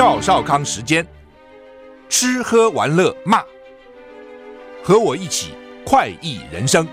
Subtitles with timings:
[0.00, 1.06] 赵少康时间，
[2.08, 3.44] 吃喝玩乐骂，
[4.82, 5.52] 和我一起
[5.84, 6.88] 快意人生。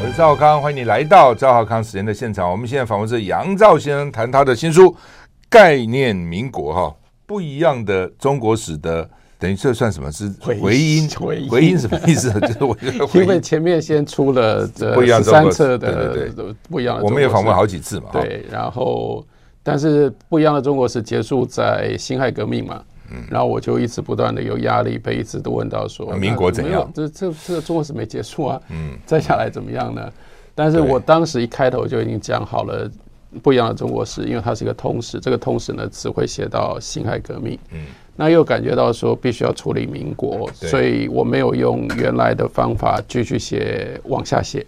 [0.00, 2.50] 我是赵少康，欢迎你来到赵少康时间的现场。
[2.50, 4.84] 我们现在访问是杨照先生，谈他的新书
[5.50, 6.96] 《概念民国》哈，
[7.26, 9.10] 不一样的中国史的。
[9.40, 10.12] 等于这算什么？
[10.12, 11.08] 是回音？
[11.48, 12.30] 回音什么意思？
[12.40, 18.10] 就是我觉得，因为前面先出了这三册的不一样的，我们也访问好几次嘛。
[18.12, 19.26] 对，然后
[19.62, 22.84] 但是不一样的中国史结束在辛亥革命嘛。
[23.12, 26.88] 嗯，然后我就一直不断的有压力，被一直都问到说，民国怎样？
[26.94, 28.60] 这这这个中国史没结束啊。
[28.68, 30.12] 嗯，再下来怎么样呢？
[30.54, 32.88] 但是我当时一开头就已经讲好了
[33.42, 37.58] 不一样的中国史，因为它是一个通史，这个通史呢只会写到辛亥革命。
[37.72, 37.80] 嗯。
[38.20, 44.62] 那又感觉到说必须要处理民国，所以我没有用原来的方法继续写往下写。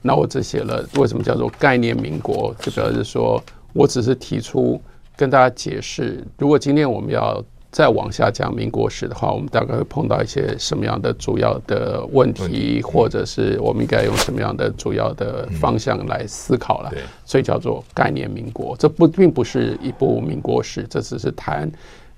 [0.00, 3.42] 那我只写了为什么叫做概念民国，就表示说
[3.72, 4.80] 我只是提出
[5.16, 16.92] 跟大家解释，如果今天我们要再往下讲民国史的话，我们大概会碰到一些什么样的主要的问题，或者是我们应该用什么样的主要的方向来思考了。
[17.24, 21.68] 所以叫做概念民国，这不并不是一部民国史，这只是谈。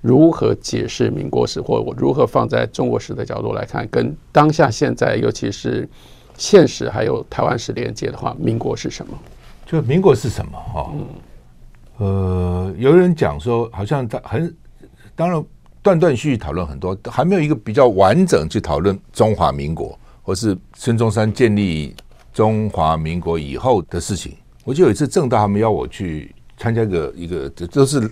[0.05, 5.89] 如何解释民国史，或我如何放在中国史的角度来看，跟当下现在，尤其是
[6.37, 9.17] 现实还有台湾史连接的话，民国是什么？
[9.65, 10.51] 就民国是什么？
[10.59, 11.05] 哈，嗯，
[11.97, 14.55] 呃，有人讲说，好像他很，
[15.15, 15.43] 当然
[15.81, 21.95] 断断续续讨论很多，还没有一个比较完整去讨论中华民国，或是孙中山建立
[22.31, 24.33] 中华民国以后的事情。
[24.65, 28.07] 我记得有一次政大他们邀我去参加一个一个，这都是。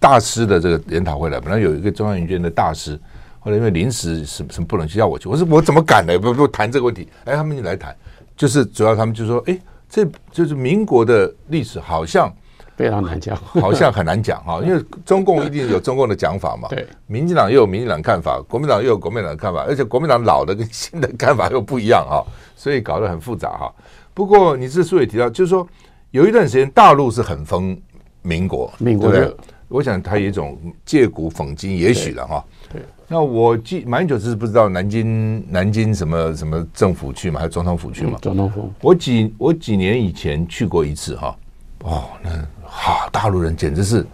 [0.00, 2.98] 大师的这个研讨会了，本来有一个中央研究院的大师，
[3.40, 5.28] 后来因为临时什么什么不能去，要我去。
[5.28, 6.18] 我说我怎么敢呢？
[6.18, 7.08] 不不谈这个问题。
[7.24, 7.94] 哎，他们就来谈，
[8.36, 12.32] 就是主要他们就说，哎，这就是民国的历史好像
[12.76, 22.24] 非常难讲， 好像很难讲哈，因为中共一定有中共的讲法嘛，对，民进党又有民进党看法，国民党又有国民党的看法，而且国民党老的跟新的看法又不一样哈，
[22.54, 23.74] 所以搞得很复杂哈。
[24.14, 25.66] 不过你这书也提到，就是说
[26.12, 27.76] 有一段时间大陆是很封
[28.22, 29.36] 民国，民国的。
[29.68, 32.44] 我想他有一种借古讽今，也许了哈。
[32.72, 38.18] 对，那我记马英九只是不知道南京南京什么什么政府去嘛，还有总统府去嘛？
[38.22, 38.72] 总统府。
[38.80, 41.36] 我几我几年以前去过一次哈。
[41.84, 42.30] 哦，那
[42.64, 44.04] 哈大陆人简直是，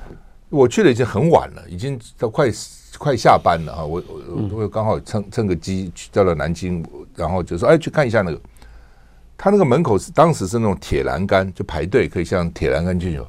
[0.51, 2.49] 我去了已经很晚了，已经都快
[2.99, 3.85] 快下班了哈。
[3.85, 4.03] 我
[4.51, 8.41] 我我刚好乘乘个机去到了南京，然后就说哎去看一下那个，
[9.39, 13.21] 他那个门口是当时是那种铁栏杆，就排队可以像铁栏杆进去。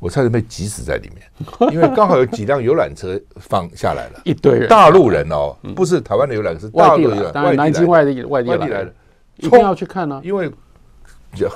[0.00, 8.94] 我差点被挤死在里面， 因为刚好有几辆游览车放下来了，一堆人，大陆人哦，不是台湾的游览车，是大陆的，当然南京外地外地来的，
[9.36, 10.50] 一定要去看呢，因为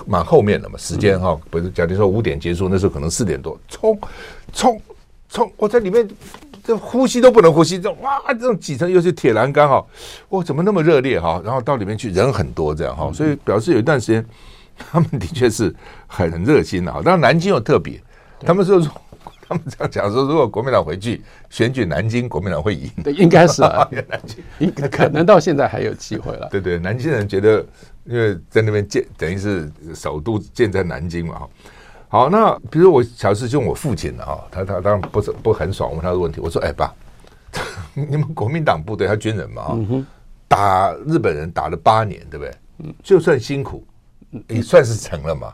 [0.06, 3.99] 蛮后面的嘛，时间哈，不是假定说五点结束，那时候可能四点多，冲
[4.53, 4.81] 冲
[5.31, 6.06] 冲，我在里面
[6.62, 9.83] 这呼吸都不能呼吸，这哇，这种挤成又是铁栏杆哈，
[10.28, 11.41] 哇，怎么那么热烈哈？
[11.43, 14.25] 然后到里面去人很多这样哈，所以表示有一段时间
[14.77, 15.75] 他们的确是
[16.06, 17.00] 很很热心的哈。
[17.03, 17.99] 当然南京又特别。
[18.44, 18.81] 他们说，
[19.47, 22.91] 他们这样讲说，如果国民党回去选举南京，国民党会赢。
[23.03, 26.49] 对，应该是啊， 南京应该可能到现在还有机会了。
[26.50, 27.65] 对对，南京人觉得，
[28.04, 31.43] 因为在那边建，等于是首都建在南京嘛。
[32.09, 36.94] 好，那比如我小时候就我父亲的哈，他他当然不是不很爽，问他的问题，我说：“哎爸，
[37.93, 39.77] 你们国民党部队他军人嘛，
[40.47, 42.94] 打日本人打了八年，对不对？
[43.03, 43.84] 就算辛苦，
[44.49, 45.53] 也算是成了嘛。”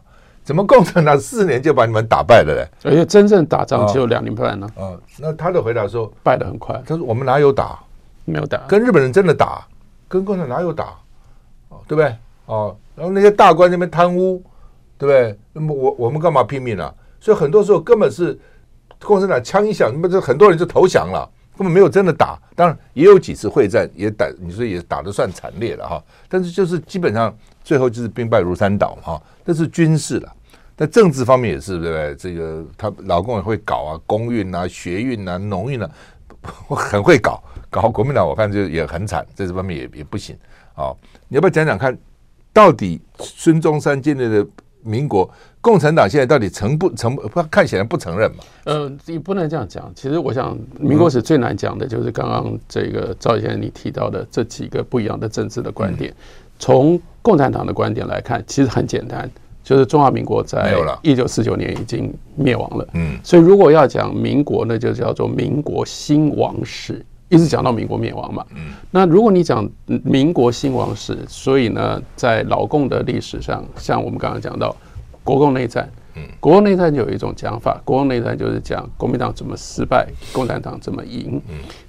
[0.50, 2.68] 怎么共产党四年就把你们打败了嘞？
[2.82, 4.66] 而且真正打仗只有两年半呢。
[4.76, 6.74] 啊，那他的回答说败得很快。
[6.84, 7.78] 他说我们哪有打？
[8.24, 9.64] 没有打，跟日本人真的打，
[10.08, 10.86] 跟共产党哪有打？
[11.68, 12.16] 哦，对不对？
[12.46, 14.42] 哦，然后那些大官那边贪污，
[14.98, 15.38] 对不对？
[15.52, 16.92] 那么我我们干嘛拼命啊？
[17.20, 18.36] 所以很多时候根本是
[19.04, 22.36] 共产党枪一响，那么就很多人就投降了，根本没有真的打。
[22.56, 26.03] 当然也有几次会战也打，你说也打得算惨烈了哈。
[26.28, 27.32] 但是就是基本上
[27.62, 30.32] 最后就是兵败如山倒哈，这是军事了。
[30.80, 32.15] 在政治方面也是，对不对？
[32.15, 35.91] 这个他老公也会搞啊，公运啊、学运啊、农运啊，
[36.68, 37.38] 我很会搞。
[37.68, 40.34] 搞国民党，我看就也很惨，在这方面也也不行。
[40.72, 40.97] 好，
[41.28, 41.97] 你要不要讲讲看，
[42.50, 44.44] 到底孙中山建立的
[44.82, 45.30] 民国，
[45.60, 47.15] 共产党现在到底承不承？
[47.15, 48.38] 不看起来不承认嘛？
[48.65, 49.92] 呃，也不能这样讲。
[49.94, 56.15] 其实我想，民国史最难讲的就是刚刚这个赵先生你提到的这几个不一样的政治的观点。
[56.59, 59.30] 从共产党的观点来看，其实很简单。
[59.70, 74.74] 就是中华民国在一九四九年已经灭亡了，嗯，所以如果要讲民国，那就叫做民国兴亡史，一直讲到民国灭亡嘛，嗯，那如果你讲民国兴亡史，所以呢，在老共的历史上，像我们刚刚讲到
[75.22, 75.88] 国共内战，
[76.38, 81.40] 国共内战就有一种讲法，国共内战就是讲国民党怎么失败，共产党怎么赢。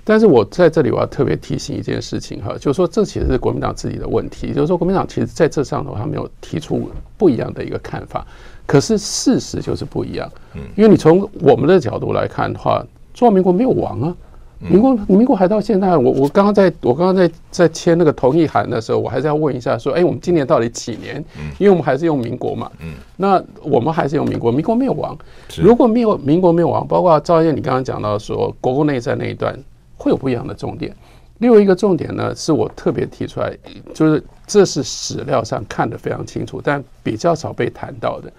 [0.04, 8.26] 但是我在这里我要特别提醒一件事情哈，就是说这其实是国民党自己的问题，就是说国民党其实在这上头他没有提出不一样的一个看法，
[8.66, 10.30] 可是事实就是不一样。
[10.76, 12.84] 因为你从我们的角度来看的话，
[13.14, 14.16] 中华民国没有亡啊。
[14.62, 21.24] 民国，民国还到现在，我我刚刚在我刚刚在在签那个同意函的时候，我还是要问一下，说，哎，我们今年到底几年？
[21.58, 22.72] 因为我们还是用民国嘛。
[22.80, 22.94] 嗯。
[23.18, 25.18] 那我们还是用民国，民国没有亡。
[25.58, 29.58] 如果没有民国没有亡，包括赵燕你刚刚讲到说国共内战那一段
[29.98, 30.96] 会有不一样的重点。
[31.40, 33.52] 另外一个重点呢，是我特别提出来，
[33.96, 38.32] 就是这是史料上看得非常清楚，但比较少被谈到的，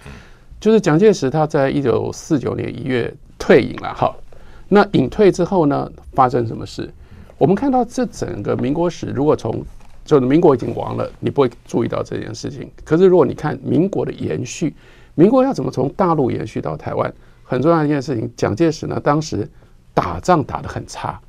[0.61, 4.15] 就是蒋介石他在一九四九年一月退隐了，哈。
[4.75, 6.91] 那隐退之后呢，发生什么事？
[7.37, 9.63] 我们看到这整个民国史，如果从
[10.03, 12.71] 就是民国已经亡了，你不会注意到这件事情。
[12.83, 14.75] 可是如果你看民国的延续，
[15.15, 17.13] 民国要怎么从大陆延续到台湾，
[17.45, 18.33] 很重要一件事情。
[18.35, 19.47] 蒋介石呢，当时
[19.93, 21.21] 打仗打得很差，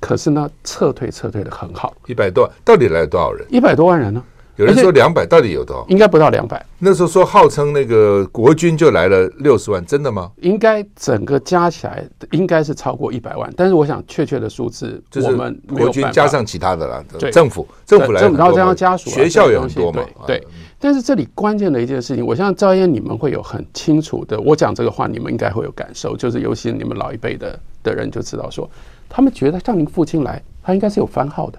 [0.00, 1.92] 可是呢，撤退撤退的很好。
[2.06, 3.46] 一百多万，到底来了多少人？
[3.50, 4.24] 一百多万人呢？
[4.56, 5.86] 有人说两百，到底有多少？
[5.88, 6.64] 应该不到两百。
[6.78, 10.30] 那时候说号称那个国军就来了六十万，真的吗？
[10.40, 20.02] 应该整个加起来应该是超过一百万，但是我想确切的数字，我们国军加上其他的啦，政府政府来，然后加上家属，学校也很多嘛。
[20.26, 20.42] 对，
[20.78, 28.68] 但是这里关键的一件事情，我相信赵燕你们会有很清楚的，我讲这个话你们应该会有感受，就是尤其你们老一辈的的人就知道说，
[29.08, 31.58] 他们觉得像您父亲来，他应该是有番号的。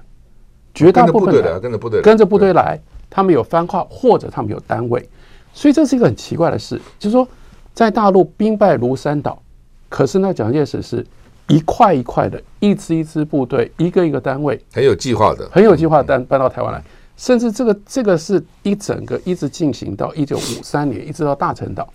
[0.78, 2.80] 绝大部分的跟着部队，跟着部队来，
[3.10, 5.10] 他们有番号或者他们有单位，
[5.54, 7.28] 所以这是一个很奇怪的事，就是说
[7.74, 9.42] 在大陆兵败如山倒，
[9.90, 11.04] 可是呢，蒋介石是
[11.48, 16.84] 一块一块的，一支一支部队，一个一个单位，很有计划的，很有计划的搬搬到台湾来，
[17.16, 21.92] 甚至这个这个是一整个一直进行到一九五三年，一直到大陈岛，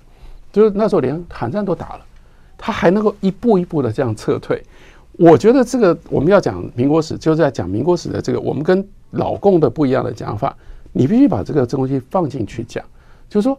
[0.53, 2.01] 就是那时候连韩战都打了，
[2.59, 4.61] 他还能够一步一步的这样撤退。
[5.23, 10.57] 我觉得这个我们要讲民国史，就是在讲民国史的这个我们跟老共的不一样的讲法。
[10.91, 12.85] 你必须把这个东西放进去讲，
[13.29, 13.57] 就是说，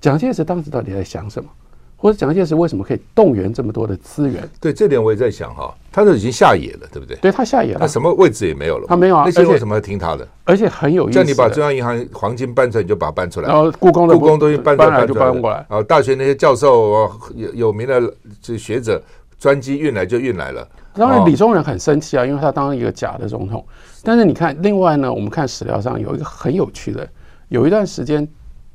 [0.00, 1.48] 蒋介石当时到底在想什么，
[1.96, 4.46] 或者蒋介石为什么可以动员这么多的资源？
[4.60, 7.16] 对，这点我也在想哈，他都已经下野了，对不对？
[7.22, 9.22] 对，他下野了，他什么位置也没有了，他没有啊。
[9.24, 10.28] 那些为什么要听他的？
[10.44, 13.48] 而且很有意思，叫你把中央银行黄金搬出来，你就把它搬出来。
[13.48, 15.64] 然后故宫的故宫东西搬出来，搬就搬过来。
[15.70, 18.12] 啊大学那些教授有有名的
[18.42, 19.02] 这学者
[19.38, 20.68] 专机运来就运来了。
[20.94, 23.64] 当然，李宗仁很生气啊，因为他当了一个假的总统。
[24.02, 27.08] 但是你看，另外呢，我们看史料上有一个很有趣的，
[27.48, 28.26] 有一段时间，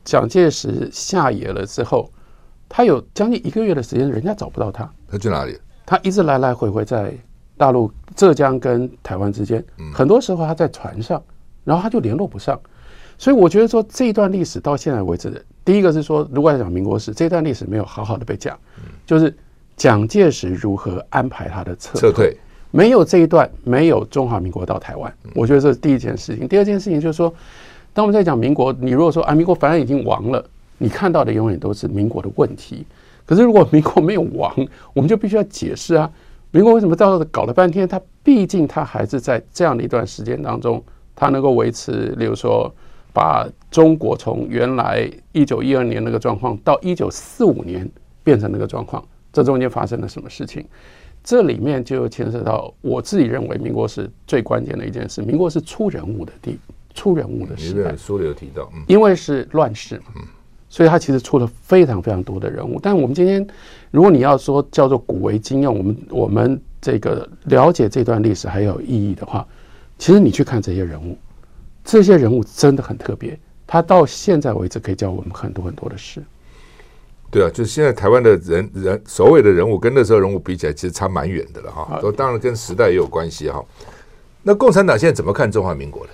[0.05, 2.09] 蒋介石下野了之后，
[2.69, 4.89] 他有将近一个月的时间，人家找不到他。
[5.09, 5.59] 他去哪里？
[5.85, 7.13] 他一直来来回回在
[7.57, 9.61] 大陆、浙江跟台湾之间，
[9.93, 11.21] 很多时候他在船上，
[11.65, 12.57] 然后他就联络不上。
[13.17, 18.57] 所以我觉得说，这一段历史到现在为止，第一个是说，如果要讲民国史，这段历史没有好好的被讲，
[19.05, 19.35] 就是。
[19.75, 22.01] 蒋介石如何安排他的撤退？
[22.01, 22.37] 撤退
[22.71, 25.13] 没有这一段，没有中华民国到台湾。
[25.35, 26.47] 我觉得这是第一件事情。
[26.47, 27.31] 第二件事情就是说，
[27.93, 30.43] 当我们在讲民国，你如果说啊，民国反正已经亡了，
[30.79, 32.85] 你看到的永远都是民国的问题。
[33.25, 34.51] 可是如果民国没有亡，
[34.93, 36.09] 我们就必须要解释啊，
[36.51, 40.83] 民国为什么到搞了半天，他毕竟他还是在这样的一段时间当中，
[41.15, 42.73] 他能够维持，例如说，
[43.13, 47.87] 把中国从原来一九一二年那个状况，到一九四五年
[48.23, 49.03] 变成那个状况。
[49.33, 50.63] 这中间发生了什么事情？
[51.23, 55.21] 这里面就牵涉到我自己认为，民国是最关键的一件事。
[55.21, 56.59] 民国是出人物的地，
[56.93, 57.95] 出人物的时代。
[57.95, 60.21] 书里有提到，因为是乱世嘛，
[60.69, 62.77] 所以他其实出了非常非常多的人物。
[62.81, 63.45] 但我们今天，
[63.89, 69.47] 如果你要说叫做古为今用，我们我们这个了解这段历史还有意义的话，
[69.97, 71.17] 其实你去看这些人物，
[71.85, 73.39] 这些人物真的很特别。
[73.65, 76.21] 他到现在为止可以教我们很多很多的事。
[77.33, 81.99] 对啊，就是现在台湾的人人所谓的人物跟那时候人物比起来，其实差蛮远的了哈。
[81.99, 83.65] 都当然跟时代也有关系哈。
[84.43, 86.11] 那共产党现在怎么看中华民国呢？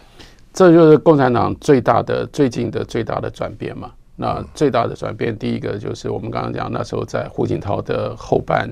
[0.53, 3.91] 这就是共产党最大的最近的最大的转变嘛。
[4.15, 8.69] 那最大的转变，第一个就是我们刚刚讲那时候在胡锦涛的后半，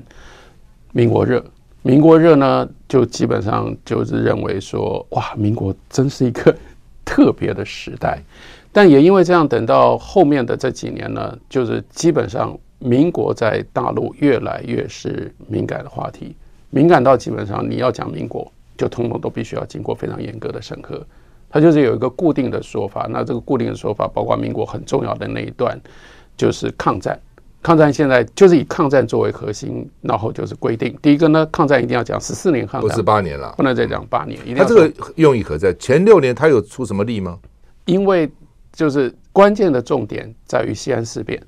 [0.92, 1.44] 民国热，
[1.82, 6.54] 民国热呢就基本上就是认为说，哇，民国真是一个
[7.04, 8.22] 特别的时代。
[8.78, 16.36] 但也因为这样，等到后面的这几年呢，就是基本上民国在大陆越来越是敏感的话题，
[16.70, 21.04] 敏感到基本上你要讲民国，就通通都必须要经过非常严格的审核。
[21.50, 25.76] 它就是有一个固定的说法，那这个固定的说法包括民国很重要的那一段，
[26.36, 27.18] 就是抗战。
[27.60, 34.38] 抗战现在就是以抗战作为核心，然后就是规定，第一个呢，抗战一定要讲十四年抗战，不是八年了，不能再讲八年。
[34.54, 35.74] 他这个用意何在？
[35.74, 37.36] 前六年他有出什么力吗？
[37.86, 38.30] 因为
[38.78, 41.42] 就是关键的重点在于西安事变，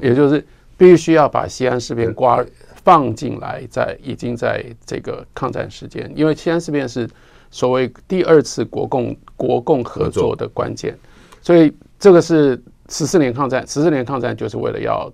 [0.00, 0.46] 也就是
[0.78, 2.40] 必须要把西安事变挂
[2.76, 7.10] 放进来，在已经在这个抗战时间，因为西安事变是
[7.50, 10.36] 所谓第二次国共国共合作。
[10.36, 10.96] 的关键，
[11.42, 15.12] 所以这个是十四年抗战，十四年抗战就是为了要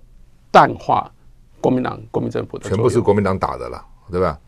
[0.51, 1.11] 淡化
[1.59, 4.39] 国民党国民政府的，全部是国民党打的了，对吧？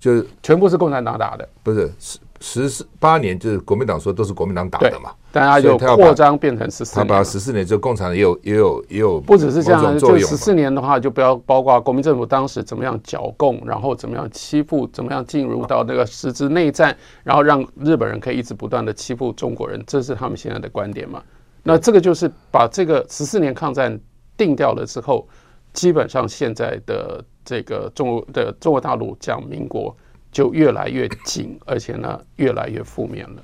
[0.00, 21.22] 就是全部是共产党打的，不是十十四八年，就是国民党说都是国民党打的嘛，大家就扩张变成十四年，他把十四年就共产党也有也有也有，不只是这样，就十四年的话，就不要包括国民政府当时怎么样剿共，然后怎么样欺负，怎么样进入到那个实质内战，然后让日本人可以一直不断的欺负中国人，这是他们现在的观点嘛？
[21.62, 23.98] 那这个就是把这个十四年抗战
[24.36, 25.26] 定掉了之后，
[25.72, 27.24] 基本上现在的。
[27.46, 29.94] 这个中国的中国大陆讲民国
[30.34, 33.42] 就越来越紧， 而且呢越来越负面了。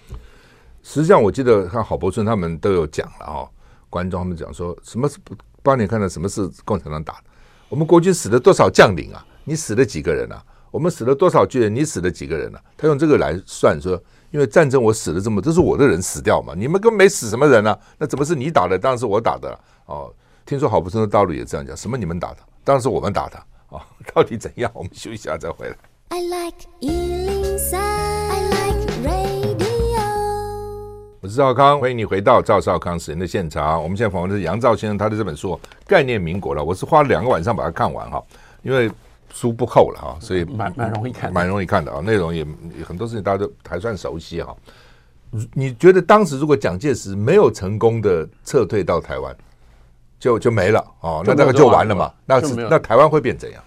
[0.83, 3.49] 实际上，我记得看郝柏村他们都有讲了啊，
[3.89, 5.17] 观众他们讲说什么是
[5.63, 7.25] 八年看到什么是共产党打的？
[7.69, 9.25] 我们国军死了多少将领啊？
[9.45, 10.45] 你死了几个人啊？
[10.71, 11.75] 我们死了多少军人？
[11.75, 12.61] 你死了几个人啊？
[12.77, 13.93] 他用这个来算说，
[14.31, 16.55] 因为战争我死了这么，这是我的人死掉嘛？
[16.57, 17.79] 你们根本没死什么人啊？
[17.99, 18.79] 那怎么是你打的？
[18.79, 20.13] 当然是我打的哦。
[20.47, 22.39] 听说郝柏村的道路也这样讲，什么你们打的？
[22.65, 23.39] 当然是我们打的。
[23.69, 23.81] 哦，
[24.15, 24.71] 到底怎样？
[24.75, 25.77] 我们休息一下再回来。
[26.13, 30.03] I like 103, I like radio。
[31.21, 33.81] 我是赵康，欢迎你回到赵少康时人的现场。
[33.81, 35.53] 我们现在访问的是杨照先生，他的这本书
[35.87, 36.65] 《概念民国》了。
[36.65, 38.21] 我是花了两个晚上把它看完哈，
[38.63, 38.91] 因为
[39.33, 42.01] 书不厚了哈，所以蛮蛮容易看，蛮容易看的啊。
[42.01, 42.45] 内容也
[42.85, 44.57] 很多事情大家都还算熟悉哈。
[45.55, 49.33] 你觉得当时如果蒋介石没有成功的撤退到台湾？
[50.19, 52.13] 就就没了哦，那那个就完了嘛？
[52.27, 53.63] 那是那台湾会变怎样？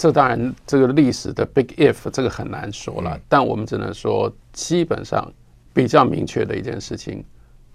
[0.00, 3.10] 这当然，这个历史的 big if 这个很难说了。
[3.14, 5.30] 嗯、但我们只能说，基本上
[5.74, 7.22] 比较明确的一件事情，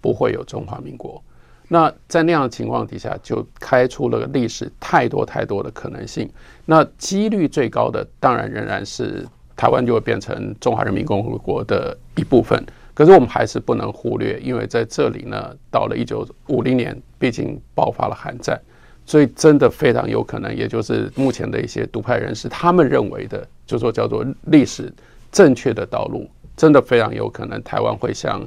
[0.01, 1.23] 不会有中华民国。
[1.67, 6.27] 那在那样的情况底下，就开出了历史太多太多的可能性。
[6.65, 9.23] 那几率最高的，当然仍然是
[9.55, 12.65] 台湾就会变成中华人民共和国的一部分。
[12.95, 18.59] 可是我们还是不能忽略，因为在这里呢，到了一九五零年，毕竟爆发了韩战，
[19.05, 24.91] 所以真的非常有可能，也就是目前的一些独派人士他们认为的，就说叫做历史
[25.31, 28.41] 正确的道路，真的非常有可能，台湾会像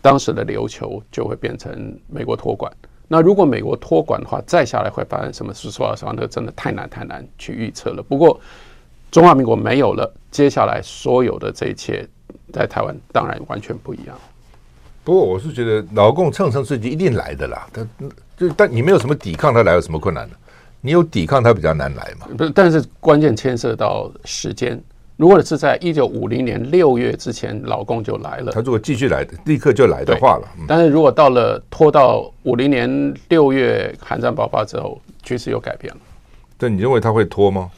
[0.00, 2.72] 当时的琉球，就会变成美国托管。
[3.08, 5.52] 那如果美国托管的话，再下来会发生什么？
[5.52, 8.02] 说实话，那真的太难太难去预测了。
[8.02, 8.40] 不过
[9.10, 12.08] 中华民国没有了，接下来所有的这一切。
[12.52, 14.16] 在台湾当然完全不一样，
[15.04, 17.68] 不过我是觉得老共乘胜追击一定来的啦。
[17.72, 17.86] 他
[18.36, 20.36] 就但你没有什么抵抗，他来有什么困难的？
[20.80, 22.26] 你有抵抗，他比较难来嘛。
[22.36, 24.82] 不是，但是关键牵涉到时间。
[25.16, 28.50] 如果是在一九五零年六月之前，老共就来了。
[28.50, 30.48] 他如果继续来，立刻就来的话了。
[30.66, 36.00] 但是如果到了拖到五零年六月，韩战爆发之后，局势又改变了。
[36.58, 37.70] 但你认为他会拖吗？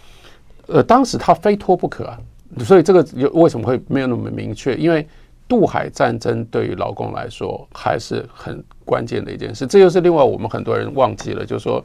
[0.68, 2.18] 呃，当时他非拖不可啊。
[2.64, 4.74] 所以这个有为什么会没有那么明确？
[4.76, 5.06] 因为
[5.48, 9.66] 渡海战争对于老共来说还是很关键的一件事。
[9.66, 11.84] 这就是另外我们很多人忘记了，就是说，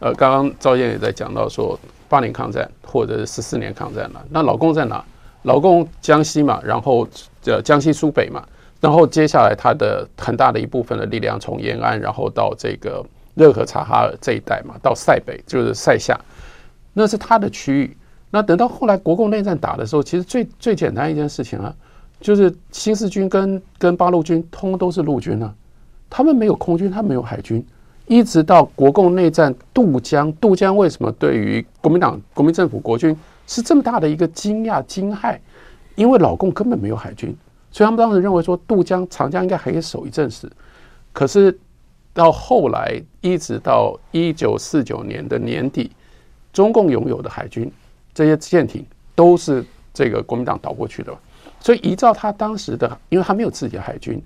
[0.00, 1.78] 呃，刚刚赵燕也在讲到说
[2.08, 4.24] 八年抗战或者是十四年抗战了。
[4.30, 5.04] 那老共在哪？
[5.44, 7.06] 老共江西嘛，然后
[7.46, 8.46] 呃江西苏北嘛，
[8.80, 13.04] 然后接下来他的很大的一部分的力量从延安，然后到这个
[13.34, 16.16] 热河察哈尔这一带嘛，到塞北就是塞下，
[16.92, 17.96] 那是他的区域。
[18.30, 21.74] 那等到后来国共内战打的时候，其实最最简单一件事情啊，
[22.22, 25.52] 就是新四军跟跟八路军通都是陆军啊，
[26.08, 27.62] 他们没有空军，他们没有海军，
[28.06, 33.14] 一直到国共内战渡江，渡江为什么对于国民党国民政府国军
[33.46, 35.36] 是这么大的一个惊讶惊骇？
[35.96, 37.36] 因为老共根本没有海军，
[37.70, 40.50] 所以他们当时认为说渡江长江应该还可以守一阵子，
[41.12, 41.58] 可是
[42.14, 45.90] 到后来一直到一九四九年的年底，
[46.52, 47.70] 中共拥有的海军。
[48.14, 51.12] 这些舰艇都是这个国民党倒过去的，
[51.62, 54.20] 所以依照他当时的，因为他没有自己的海军，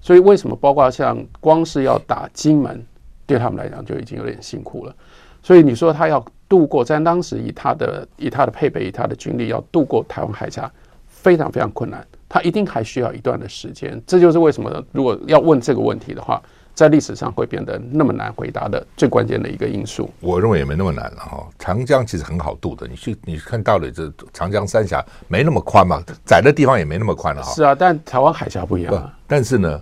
[0.00, 2.84] 所以为什么包括像光是要打金门，
[3.26, 4.94] 对他们来讲就已经有点辛苦了。
[5.42, 10.70] 所以你说他要渡过，在当时以他的以他的配备、以他的军力要渡过台湾海峡，
[11.06, 14.02] 非常非常困难，他一定还需要一段的时间。
[14.06, 16.42] 这就是为什么如果要问这个问题的话。
[16.80, 21.46] 在历史上会变得那么难回答的最关键的一个因素，我认为也没那么难了哈。
[21.58, 27.52] 长江其实很好渡的，你去你看到了这长江三峡没那么宽嘛，窄的地方也没那么宽了哈。
[27.52, 29.14] 是啊，但台湾海峡不一样啊。
[29.26, 29.78] 但是呢，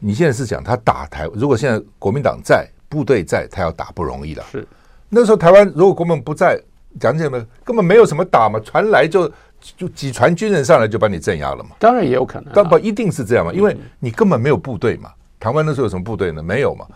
[0.00, 4.44] 你现在是讲他打台，如果现在国民党在，部队在，他要打不容易了。
[4.50, 4.66] 是
[5.08, 6.60] 那时候台湾如果国民不在，
[6.98, 9.30] 讲起来根本没有什么打嘛，船来就
[9.76, 11.76] 就几船军人上来就把你镇压了嘛。
[11.78, 15.12] 当然也有可能，但不一定是这样嘛，因为你根本没有部队嘛。
[15.40, 16.40] 台湾那时候有什么部队呢？
[16.40, 16.86] 没有嘛。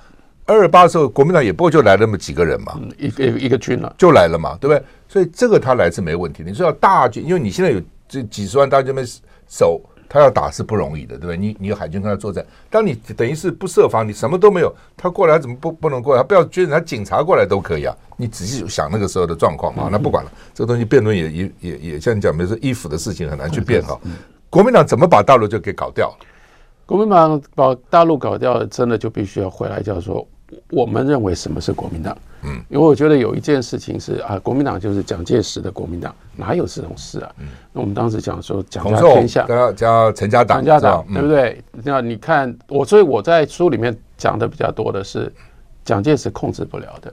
[0.46, 4.84] 二二八的时候，国民党也不过就来那么几个人嘛，嗯、一个一个军了就来了嘛，对不对？
[5.08, 6.50] 所以这个他来是没问题的。
[6.50, 9.06] 你说要大军，因为你现在有这几十万大军这边
[9.48, 11.36] 守，他要打是不容易的，对不对？
[11.38, 16.20] 你你有海军跟他作战，当你等于是不设防，你什么都没有，他过来他怎么不不能过来？
[16.20, 17.96] 他不要军人，他警察过来都可以啊。
[18.18, 23.98] 你仔细想那个时候的状况嘛，那不管了，这个东西辩论也也也也像你讲，比如说衣服的事情很难去辩哈。
[24.50, 26.26] 国民党怎么把大陆就给搞掉了？
[26.86, 30.26] 国民党把大陆搞掉了，真的就必须要回来，叫做
[30.70, 32.16] 我们认为什么是国民党？
[32.42, 37.32] 嗯，因为我觉得有一件事情是啊，国民党就是蒋介石的国民党，哪有这种事啊？
[37.38, 41.64] 嗯，那我们当时讲说蒋家天下，叫叫陈家党，陈家党对不对？
[41.72, 45.32] 那你看我，所以我在书里面讲的比较多的是
[45.86, 47.10] 蒋介石控制不了的，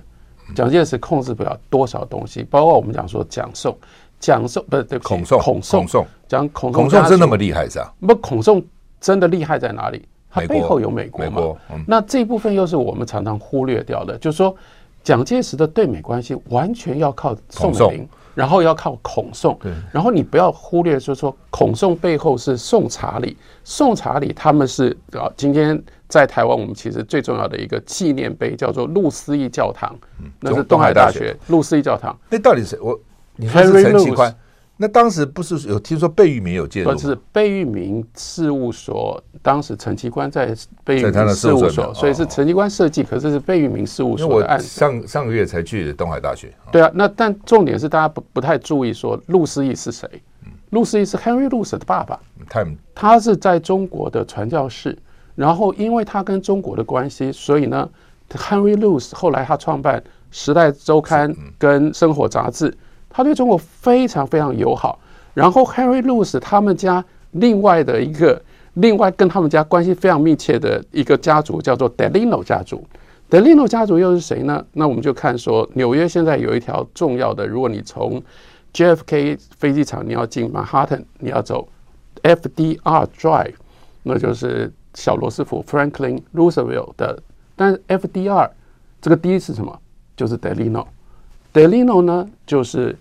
[0.54, 3.74] 蒋介石控制不了多少东西，包括我们讲说蒋宋，
[4.20, 7.94] 蒋宋不是对孔宋，孔宋，孔宋讲孔孔宋是那么厉害是吧？
[8.02, 8.62] 不，孔宋。
[9.02, 10.08] 真的厉害在哪里？
[10.34, 11.42] 它背后有美国嘛？
[11.86, 14.56] 那这一部分又是我们常常忽略掉的，就是说，
[15.04, 19.60] 蒋介石的对美关系完全要靠宋美龄，然后要靠孔宋，
[19.92, 25.78] 然后你不要忽略，就是说，孔宋背后是宋查理，宋查理他们是啊，今天
[26.08, 29.94] 在台湾我们其实最重要的一个纪念碑叫做路思义教堂，
[30.40, 32.18] 那是东海大学路思义教堂。
[32.30, 32.98] 那到底是我？
[33.36, 34.34] 你说是陈其宽？
[34.82, 36.92] 那当时不是有听说贝聿铭有介入？
[36.92, 40.48] 不是贝聿铭事务所，当时陈其宽在
[40.84, 44.66] 贝聿铭事务所，所以是陈其宽设计，可是是贝聿铭事务所的案子。
[44.66, 46.52] 上上个月才去东海大学。
[46.72, 50.10] 对啊，那但重点是大家不不太注意说路思义是谁？
[50.72, 52.20] 路思义是 Henry Luce 的爸爸，
[52.96, 54.98] 他是在中国的传教士，
[55.36, 57.88] 然后因为他跟中国的关系，所以呢
[58.32, 60.00] ，Henry Luce 后来他创办
[60.32, 62.72] 《时代周刊》跟《生活杂志》。
[63.12, 65.00] 他对中国非常非常友好，
[65.34, 68.42] 然后 Henry Luce 他们家另外的一个，
[68.76, 72.86] 另外跟他们家关系非常密切的一个家族叫做 Delino 家族。
[73.30, 74.66] Delino 家族又是谁呢？
[74.74, 78.22] 那我们就看说，纽约现在有一条重要的，如果你从
[78.74, 81.68] JFK 飞机场你要进 Manhattan，你要走
[82.24, 83.54] FDR Drive，
[84.04, 87.22] 那就是小罗斯福 Franklin Roosevelt 的。
[87.56, 88.50] 但 FDR
[89.02, 89.80] 这个 D 是什么？
[90.18, 90.86] 就是 Delino
[91.54, 92.02] Delano。
[92.02, 92.98] 呢，就是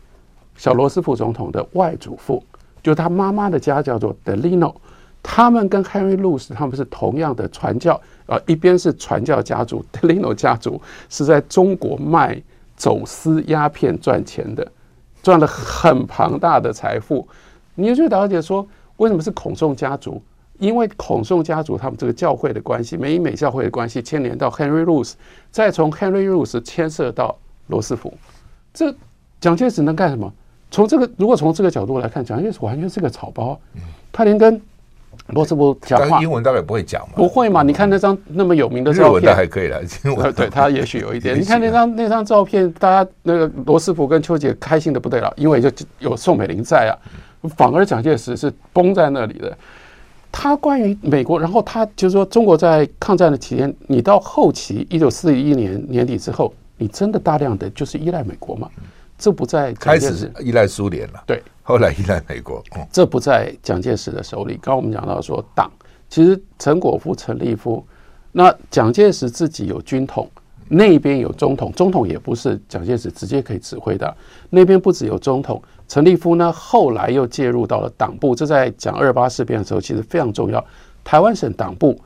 [0.56, 2.42] 小罗斯福总统的外祖父，
[2.82, 4.74] 就他妈妈的家叫做 Delano。
[5.22, 12.40] 他们跟 Henry Luce 他们是同样的传教，呃，一边是传教家族， Delano 家族是在中国卖
[12.74, 14.66] 走私鸦片赚钱的，
[15.22, 17.28] 赚了很庞大的财富。
[17.74, 20.22] 你就了解说，为什么是孔宋家族？
[20.58, 25.12] 因为孔宋家族他们这个教会的关系，美英美教会的关系牵连到 Henry Luce，
[25.50, 27.36] 再从 Henry Luce 牵涉到
[27.66, 28.12] 罗斯福。
[28.72, 28.94] 这
[29.40, 30.32] 蒋介石能干什么？
[30.70, 33.58] 从这个如果从这个角度来看，蒋介石完全是个草包。
[34.12, 34.60] 他连跟
[35.28, 37.14] 罗斯福讲话，英文大概不会讲嘛？
[37.16, 37.64] 不会嘛？
[37.64, 39.80] 你看那张那么有名的照片，日文还可以了。
[40.04, 41.34] 英文对他也许有一点。
[41.40, 46.94] 你看那张那张照片，大家那个罗斯福跟邱杰开心的不得了，因为就有宋美龄在啊。
[47.56, 49.56] 反而蒋介石是崩在那里的。
[50.30, 56.54] 他关于美国，然后他就是说，中国在抗战的期间，你到后期一九四一年年底之后。
[56.80, 58.70] 你真的大量的就是依赖美国吗？
[59.18, 62.64] 这不在开始是依赖苏联了，对，后来依赖美国。
[62.90, 64.54] 这不在蒋介石的手里。
[64.54, 65.70] 刚刚我们讲到说，党
[66.08, 67.86] 其实陈果夫、陈立夫，
[68.32, 70.26] 那蒋介石自己有军统，
[70.68, 74.16] 那边有中统，中统也不是蒋介石直接可以指挥的。
[74.48, 78.34] 那边不只有中统，陈立夫呢，后来又介入到了党部。
[78.34, 80.64] 这在讲二八事变的时候，其实非常重要。
[81.04, 82.00] 台湾省党部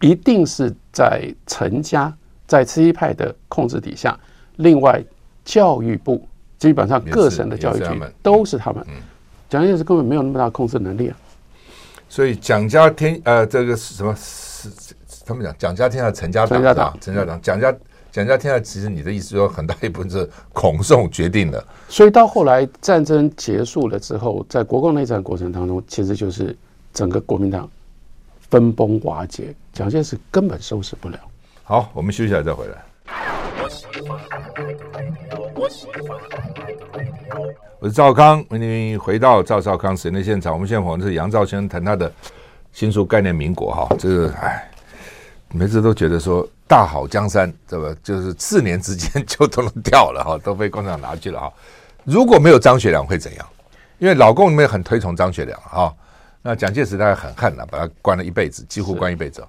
[0.00, 2.16] 一定是在陈家。
[2.52, 4.14] 在慈禧派的控制底下，
[4.56, 5.02] 另外
[5.42, 7.86] 教育部基本上各省的教育局
[8.22, 8.86] 都是他们。
[9.48, 11.16] 蒋介石根本没有那么大控制能力啊。
[12.10, 14.14] 所以蒋家天呃，这个是什么？
[14.14, 14.68] 是
[15.24, 17.74] 他们讲蒋家天下，陈家党，陈家党，陈家党，蒋家
[18.10, 18.60] 蒋家天下。
[18.60, 21.64] 其实你的意思说，很大一部分是孔宋决定的。
[21.88, 26.54] 所以到后来战争结束了之后，在国共内战过程当中，其实就是
[26.92, 27.66] 整个国民党
[28.50, 31.18] 分崩瓦解，蒋介石根本收拾不了。
[31.64, 32.84] 好，我们休息一下再回来。
[37.78, 40.52] 我是赵康，欢迎回到赵少康时间的现场。
[40.52, 42.10] 我们现在访问是杨兆谦，谈他的
[42.72, 43.94] 新书《概念民国》哈。
[43.96, 44.68] 这个哎，
[45.52, 47.96] 每次都觉得说大好江山，对吧？
[48.02, 51.52] 就是四年之间就都能掉了哈，都被共产党拿去了哈。
[52.02, 53.46] 如果没有张学良会怎样？
[53.98, 55.94] 因为老共里面很推崇张学良哈，
[56.42, 59.44] 那蒋介石他很恨了，把他关了一辈子，几乎关一辈子。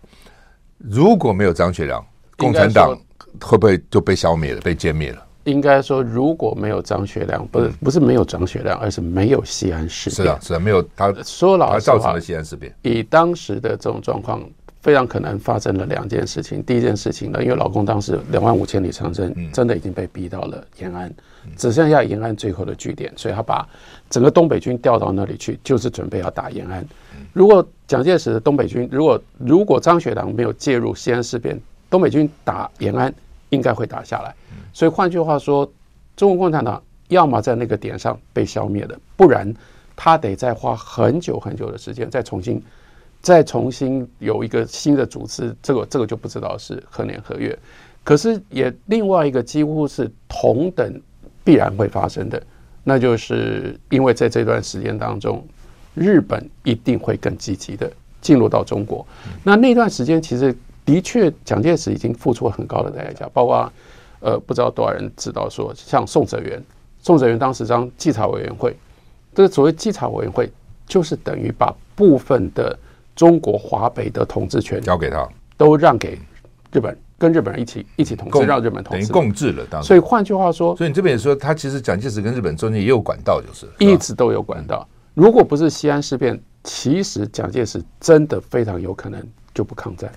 [0.84, 2.06] 如果没有张学良，
[2.38, 2.94] 共产党
[3.40, 5.26] 会不会就被消灭了、被歼灭了？
[5.46, 10.16] 应该说，如果没有张学良，不是不是没有张学良，而是没有西安事变。
[10.16, 12.74] 是啊，是啊，没有他，说老实话，造成了西安事变。
[12.82, 14.44] 以当时的这种状况，
[14.82, 16.62] 非常可能发生了两件事情。
[16.62, 21.14] 第一件事情呢，因为老公当时两万五千里长征真的已经被逼到了延安，
[21.56, 23.68] 只剩下延安最后的据点，所以他把
[24.10, 26.86] 整个东北军调到那里去，就是准备要打延安。
[27.34, 33.14] 如果蒋介石的东北军，如果如果张学良没有介入西安事变，东北军打延安
[33.50, 34.34] 应该会打下来。
[34.72, 35.70] 所以换句话说，
[36.16, 39.54] 中国共产党要么在那个点上被消灭的，不然
[39.96, 42.62] 他得再花很久很久的时间再重新。
[43.22, 47.58] 再重新有一个新的组织，这个这个就不知道是何年何月。
[48.04, 51.02] 可是也另外一个几乎是同等
[51.42, 52.44] 必然会发生的，
[52.84, 55.42] 那就是因为在这段时间当中，
[55.94, 59.06] 日本一定会更积极的进入到中国。
[59.44, 63.72] 那那段时间其实的确蒋介石已经付出了很高的代价，包括
[64.20, 66.64] 呃不知道多少人知道说，像宋哲元，
[67.02, 68.76] 宋哲元当时当稽查委员会，
[69.34, 70.52] 这个所谓稽查委员会
[70.88, 72.78] 就是等于把部分的。
[73.16, 76.18] 中国华北的统治权交给他，都让给
[76.72, 79.64] 日本，跟日本人一起一起统治，让日本统治，等于共治了。
[79.70, 84.88] 当时，所以换句话说，所以你这边也说，他其实蒋介石跟日本中间也有管道，就是一直都有管道。
[85.14, 89.22] 如果不是西安事变，其实蒋介石真的非常有可能
[89.54, 90.12] 就不抗战。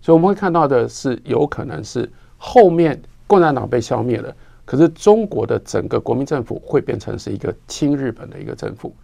[0.00, 4.34] 所以我们会看到的是，有可能是后面共产党被消灭了，
[4.64, 8.94] 可是中国的整个国民政府会变成是一个亲日本的一个政府。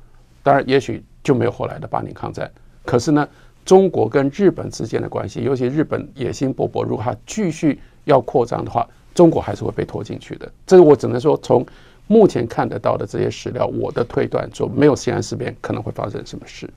[0.42, 2.50] 当然，也许就没有后来的八年抗战。
[2.84, 3.26] 可是呢，
[3.64, 10.50] 中国跟日本之间的关系，尤其日本野心勃勃，如果他继续要扩张的话，中国还是会被拖进去的。
[10.66, 11.64] 这是我只能说，从
[12.08, 16.68] 目前看得到的这些史料，我的推断就，没有西安事变可能会发生什么事。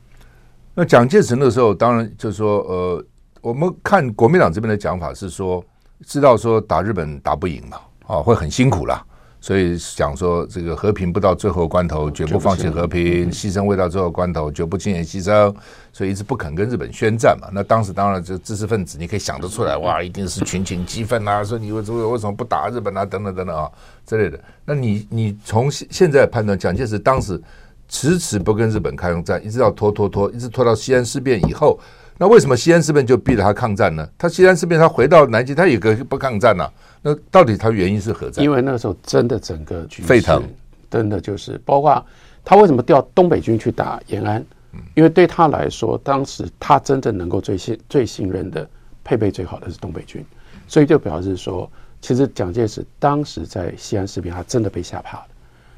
[0.75, 3.05] 那蒋介石那时候，当然就是说，呃，
[3.41, 5.63] 我们看国民党这边的讲法是说，
[6.05, 9.03] 知道说打日本打不赢嘛，啊，会很辛苦啦。
[9.41, 15.53] 所以讲说，这个和平不到最后关头，绝不放弃和平；牺牲未到最后关头，绝不轻言牺牲。
[15.91, 17.49] 所以一直不肯跟日本宣战嘛。
[17.51, 23.67] 那当时当然，这知识分子你可以想得出来，哇，一定是群情激愤啊，说你为什么为什么不打日本啊，等等等等啊
[24.05, 24.39] 之类的。
[24.63, 27.41] 那你你从现现在判断，蒋介石当时
[27.89, 31.79] 迟迟不跟日本开战，一直到拖拖拖，一直拖到西安事变以后。
[32.21, 34.07] 那为什么西安事变就逼着他抗战呢？
[34.15, 36.73] 他西安事变，他回到南京，他也可以不抗战呢、啊？
[37.01, 38.43] 那到底他原因是何在？
[38.43, 40.43] 因为那个时候真的整个沸腾，
[40.87, 42.05] 真的就是包括
[42.45, 44.45] 他为什么调东北军去打延安？
[44.93, 48.69] 因为对他来说，当时他真正能够最信最信任的、
[49.03, 50.23] 配备最好的是东北军，
[50.67, 51.67] 所以就表示说，
[52.01, 55.25] 其实蒋介石当时在西安事变，他真的被吓怕了。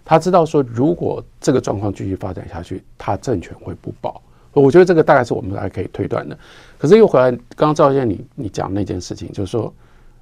[0.04, 4.22] 他知道说，如果这个状况继续发展下去，他政权会不保。
[4.62, 6.38] 我觉得这个大概是我们还可以推断的，
[6.78, 9.74] 可是又回来，刚刚赵先生你你讲那件事情，就是说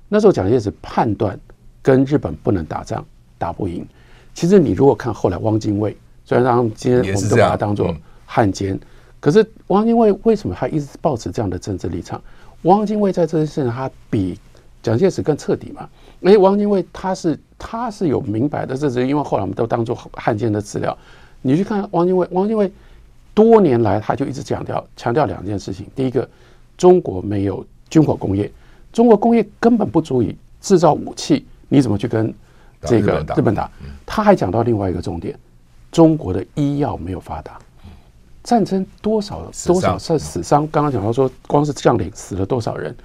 [0.07, 1.37] 那时候蒋介石判断
[1.81, 3.05] 跟日本不能打仗，
[3.37, 3.85] 打不赢。
[4.33, 7.93] 其实你如果看后来汪精卫，虽然让今天我们都把他当做
[8.25, 8.79] 汉奸，
[9.19, 12.21] 可是汪精卫为什么他一直保持这样的政治立场？
[12.61, 14.39] 汪精卫在这件事情他比
[14.81, 15.89] 蒋介石更彻底嘛？
[16.21, 20.97] 因为汪精卫他是他是有明白的，这是因为后来我们都当做汉奸的资料。
[21.41, 22.71] 你去看汪精卫，汪精卫。
[23.33, 26.27] 多年来，他就一直强调强调两件事情：第一个，
[26.77, 28.51] 中国没有军火工业，
[28.91, 32.33] 中国工业根本不足以制造武器，你怎么去跟
[32.81, 33.69] 这个日本打？
[34.05, 35.37] 他还讲到另外一个重点：
[35.91, 37.57] 中国的医药没有发达，
[38.43, 40.67] 战争多少多少是死伤？
[40.67, 42.95] 刚刚讲到说，光是将领死了多少人？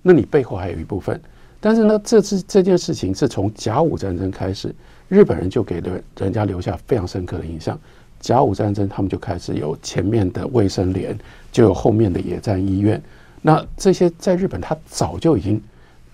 [0.00, 1.20] 那你背后还有一部分。
[1.60, 4.72] 但是呢，这次这件事情是从甲午战争开始，
[5.08, 7.78] 日本人就给了人家留下非常深刻的印象。
[8.20, 11.16] 甲午战争，他们就开始有前面的卫生连，
[11.52, 13.00] 就有后面的野战医院。
[13.40, 15.62] 那这些在日本，他早就已经，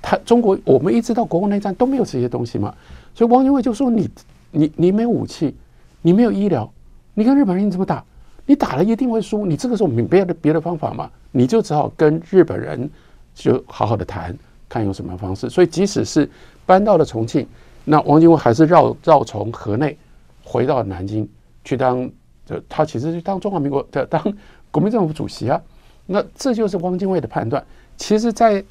[0.03, 2.75] 他中国我们一直到国共内战都没有这些东西嘛。
[3.14, 4.09] 所以汪精卫就说你
[4.53, 5.55] ：“你你没有武器，
[6.03, 6.71] 你没有医疗，
[7.14, 8.05] 你跟日本人怎么打？
[8.45, 9.47] 你打了一定会输。
[9.47, 11.11] 你这个时候没别的别的方法嘛？
[11.33, 12.88] 你就只好跟日本人
[13.35, 14.37] 就好好的谈，
[14.69, 15.49] 看用什么方式。
[15.49, 16.29] 所以即使是
[16.67, 17.47] 搬到了重庆，
[17.85, 19.97] 那汪精卫还是绕绕从河内
[20.45, 21.27] 回到南京。”
[21.64, 22.09] 去当，
[22.44, 24.22] 就他其实是当中华民国的当
[24.70, 25.61] 国民政府主席啊，
[26.07, 27.64] 那这就是汪精卫的判断。
[27.96, 28.62] 其实，在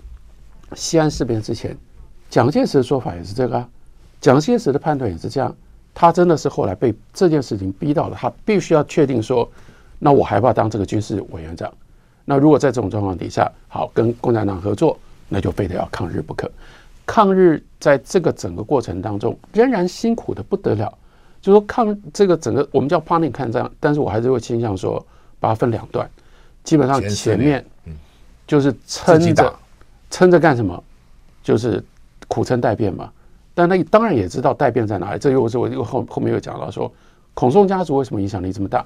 [0.75, 1.75] 西安事变之前，
[2.29, 3.69] 蒋介石的说法也是这个啊，
[4.21, 5.55] 蒋介石的判断也是这样。
[5.95, 9.47] 他真的是后来被这件事情逼到了，他必须要确定说，
[9.99, 11.71] 那我还不要当这个军事委员长？
[12.25, 14.97] 那如果在这种状况底下，好跟共产党合作，
[15.29, 16.51] 那就非得要抗日不可。
[17.05, 20.97] 抗日在这个整个过程当中，仍然辛苦的不得了。
[21.43, 25.05] 就说抗这个整个我们叫 Panic 抗战，但是我还是会倾向说
[25.41, 26.09] 把它分两段，
[26.63, 27.63] 基本上前面
[28.47, 29.53] 就是撑着
[30.09, 30.81] 撑着干什么，
[31.43, 31.83] 就是
[32.29, 33.11] 苦撑待变嘛。
[33.53, 36.89] 但他当然也知道待变在哪里，这又是我又后后面又讲到说，
[37.33, 38.83] 孔宋家族为什么影响力这么大？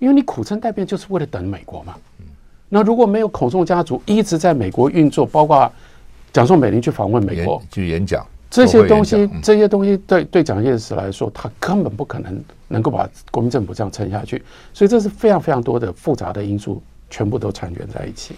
[0.00, 1.94] 因为你苦撑待变就是为了等美国嘛。
[2.68, 5.70] 那如果没有孔宋家族一直在美国运作，包括
[6.32, 14.40] 蒋宋美龄去访问美国去演讲，这些东西，这些东西对对蒋介石来说，他根本不可能能够把国民政府这样撑下去。
[14.72, 18.36] 所以这是非常非常多的复杂的因素，全部都缠卷在一起。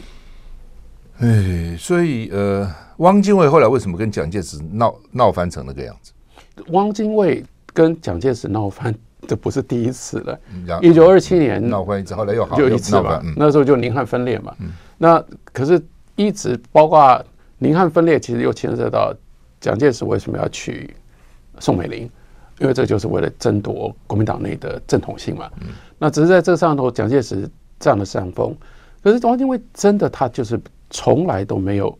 [1.18, 6.12] 哎，所以呃，汪精卫后来为什么跟蒋介石闹闹翻成那个样子？
[6.68, 8.94] 汪精卫跟蒋介石闹翻，
[9.28, 10.40] 这不是第一次了。
[10.80, 13.22] 一九二七年闹翻一次，后来又好就一次嘛。
[13.36, 14.54] 那时候就宁汉分裂嘛。
[14.96, 15.78] 那可是
[16.16, 17.22] 一直包括
[17.58, 19.14] 宁汉分裂，其实又牵涉到
[19.60, 20.94] 蒋介石为什么要娶
[21.58, 22.10] 宋美龄？
[22.58, 25.50] 因为这就是为了争夺国民党内的正统性嘛。
[25.98, 28.56] 那只是在这上头，蒋介石占了上风。
[29.02, 30.60] 可是汪精卫真的他就是。
[30.88, 31.98] 从来都没有，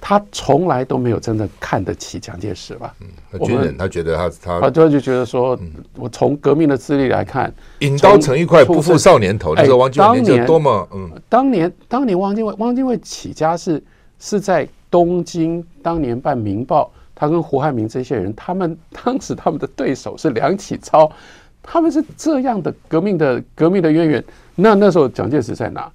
[0.00, 2.94] 他从来都没有真的看得起蒋介石吧？
[3.00, 5.58] 嗯，军人他觉得他他他就就觉得说，
[5.96, 9.56] 我从革命的资历来看，引刀成一块，不负少年头。
[9.56, 13.82] 那时候汪精卫年纪多么嗯，当年当年汪精卫汪精卫起家是
[14.20, 21.10] 是在东京，当年办《民报》，他跟胡汉民这些人，他们当时他们的对手是梁启超，
[21.62, 24.24] 他们是这样的革命的革命的渊源。
[24.54, 25.90] 那那时候蒋介石在哪？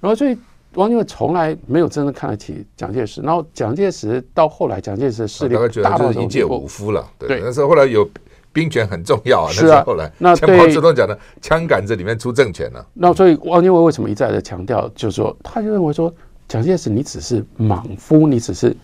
[0.00, 0.36] 然后所以。
[0.74, 7.02] 汪精卫从来没有真正看得起蒋介石，然后蒋介石到后来，蒋介石的势力大概觉得就是一介武夫了。
[7.18, 8.06] 对，那时候后来有
[8.52, 9.50] 兵权很重要啊。
[9.50, 12.86] 是啊，后来那像毛泽东讲的，枪杆子里面出政权了。
[12.92, 16.12] 那所以汪精卫为什么一再的强调，就是说，他就认为说，
[16.48, 18.74] 蒋介石你只是莽夫，你只是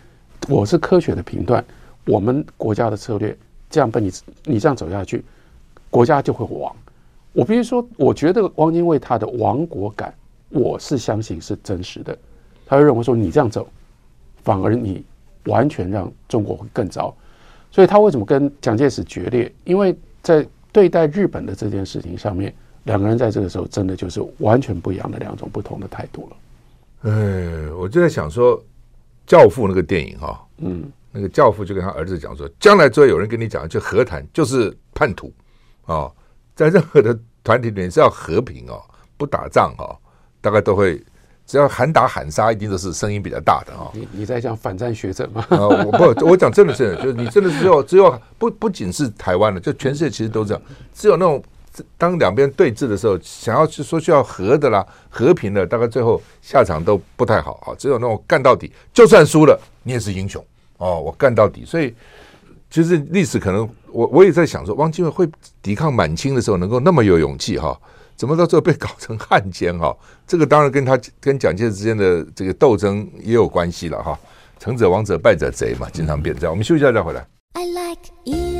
[0.48, 1.64] 我是科学的评断，
[2.04, 3.36] 我们国家的策略
[3.70, 4.12] 这样被你
[4.44, 5.24] 你这样走下去，
[5.88, 6.74] 国家就会亡。
[7.32, 10.12] 我必须说，我觉得汪精卫他的亡国感。
[10.48, 12.14] 我是相信是真实的，
[12.66, 13.66] 他会认为说，你这样走，
[14.42, 15.02] 反而你
[15.46, 17.14] 完全让中国会更糟，
[17.70, 19.50] 所以他为什么跟蒋介石决裂？
[19.64, 22.52] 因为在对待日本的这件事情上面，
[22.84, 26.36] 两个人在这个时候真的就是完全不一样的两种不同的态度了。
[27.02, 28.58] 哎，我就在想说，
[29.26, 35.32] 《教父》那个电影哈，嗯，那个教父就跟他儿子讲说，将来只要有人跟你讲，就和谈就是叛徒
[35.84, 36.10] 啊，
[36.54, 38.80] 在任何的团体里面是要和平哦，
[39.16, 39.96] 不打仗哦。
[40.44, 41.00] 大概都会，
[41.46, 43.92] 只要喊打喊杀，一定都是声音比较大的哦。
[43.94, 45.46] 你你在讲反战学者吗？
[45.50, 50.60] 啊，我不，我讲真的是，就是你真的只有只有不不仅是台湾的，就全世界其实都这样。
[50.92, 51.40] 只有那种
[51.96, 57.74] 当两边对峙的时候，想要去说需要和的啦、和平的，大概最后下场都不太好啊。
[57.78, 60.44] 只有那种干到底，就算输了，你也是英雄
[60.78, 61.64] 哦，我干到底。
[61.64, 61.94] 所以
[62.70, 65.28] 其实历史可能，我我也在想说，汪精卫会
[65.62, 67.78] 抵抗满清的时候，能够那么有勇气哈。
[68.14, 69.96] 怎么到最后被搞成汉奸哈？
[70.26, 74.18] 这个当然跟他跟蒋介石之间的这个斗争也有关系了哈。
[74.58, 76.52] 成者王者，败者贼嘛，经常变这样。
[76.52, 77.26] 我们休息一下再回来。
[77.54, 78.51] I like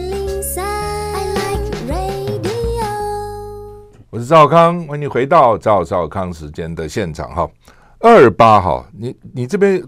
[4.13, 7.51] 我是赵康，欢迎你回到赵少康时间的现场哈。
[7.99, 9.83] 二二八哈，你你这边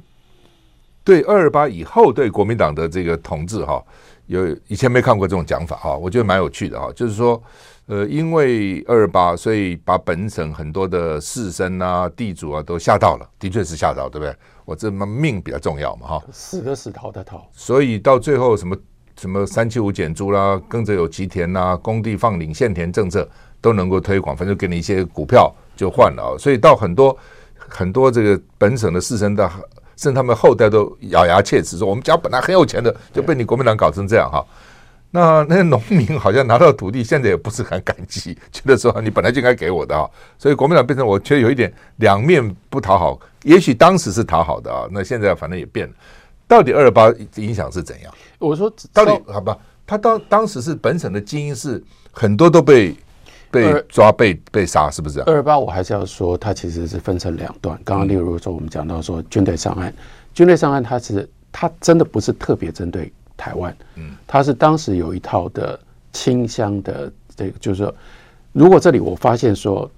[1.05, 3.85] 对二二八以后对国民党的这个统治哈，
[4.25, 7.41] 有以前没看过这种讲法哈，我觉得蛮有趣的哈，就是说。
[7.87, 14.35] 呃，因为二二八，所以把本省很多的士绅啊、地主啊都吓到了，的确是吓到，对不对？
[14.65, 18.75] 我这么命比较重要嘛，哈，死的死，逃的逃，所以到最后什么
[19.21, 23.29] 什么三七五减租啦，跟着有吉田呐，工地放领现田政策
[23.65, 27.17] 都能够推广，反正给你一些股票就换了啊，所以到很多
[27.57, 29.51] 很多这个本省的士绅的，
[29.97, 34.45] 甚至他们后代都咬牙切齿说，我们家本来很有钱的，就被你国民党搞成这样哈。
[35.11, 40.07] 那那些农民好像拿到土地，现在也不是很感激，觉得说你本来就应该给我的啊，
[40.39, 43.19] 所以国民党变成我觉得有一点两面不讨好。
[43.45, 45.95] 也许当时是讨好的啊，那现在反正也变了。
[46.47, 48.13] 到底二二八影响是怎样？
[48.39, 52.95] 我说到底好吧，他当当时是本省的精英是很多都被
[53.55, 55.21] 被抓被被杀，是不是？
[55.23, 57.79] 二二八我还是要说，它其实是分成两段。
[57.85, 59.95] 刚刚例如说我们讲到说军队上岸，
[60.35, 63.13] 军队上岸，它是它真的不是特别针对。
[63.37, 65.79] 台湾，嗯，它是当时有一套的
[66.13, 67.93] 清乡的这个，就是说，
[68.53, 69.91] 如果这里我发现说，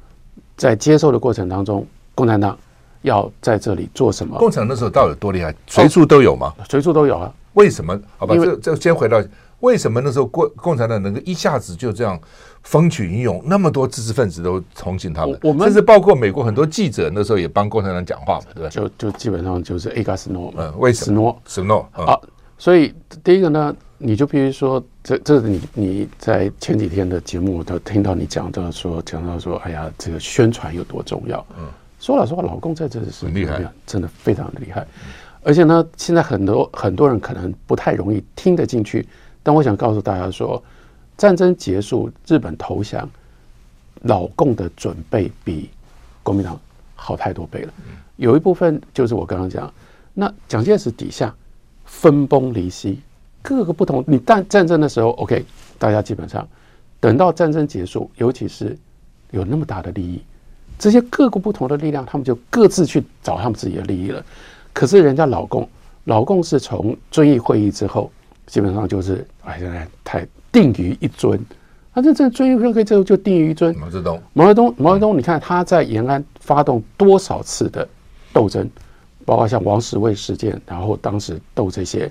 [0.56, 2.58] 在接受的过程当中，共产党
[3.02, 4.38] 要在这里做什么？
[4.38, 5.54] 共产党那时候到底有多厉害？
[5.66, 6.54] 随处都有吗？
[6.66, 7.30] 随处都有啊？
[7.52, 8.00] 为什么？
[8.16, 9.22] 好吧，这这先回到
[9.60, 12.18] 为什么那时候共共产党能够一下子就这样
[12.66, 18.68] 风起云涌，那么多知识分子都同情他们，我们甚至包括美国很多记者那时候也帮共产党讲话嘛，对吧？
[18.68, 21.40] 就就基本上就是 A 加斯诺，嗯，为什么？
[21.46, 22.20] 斯诺，斯诺啊。
[22.58, 31.46] 所以第一个呢，你就比如说，这这是你你在前几天的节目都听到你讲到说，讲到说，哎呀，这个宣传有多重要。
[31.56, 31.68] 嗯，
[32.00, 34.84] 说老实话，老公在这里是很厉害，真的非常的厉害。
[35.44, 39.06] 而且呢，现在很多很多人可能不太容易听得进去，
[39.44, 40.60] 但我想告诉大家说，
[41.16, 43.08] 战争结束，日本投降，
[44.02, 45.70] 老共的准备比
[46.22, 46.58] 国民党
[46.94, 47.72] 好太多倍了。
[48.16, 49.72] 有一部分就是我刚刚讲，
[50.14, 51.34] 那蒋介石底下
[51.84, 53.00] 分崩离析，
[53.42, 54.04] 各个不同。
[54.06, 55.44] 你战战争的时候，OK，
[55.78, 56.46] 大家基本上
[57.00, 58.76] 等到战争结束，尤其是
[59.30, 60.22] 有那么大的利益，
[60.78, 64.24] 这些各个不同的力量，他们就各自去找他们自己的利益了。
[64.72, 65.68] 可是人家老共，
[66.04, 68.10] 老共是从遵义会议之后，
[68.46, 70.26] 基本上就是哎呀，太
[70.56, 71.38] 定于一尊。
[71.94, 73.76] 他这这遵义会议之后就定于一尊。
[73.78, 77.86] 毛泽东，毛泽东，毛泽东，你看他在延安发动多少次的
[78.32, 78.66] 斗争，
[79.26, 82.10] 包括像王石卫事件，然后当时斗这些，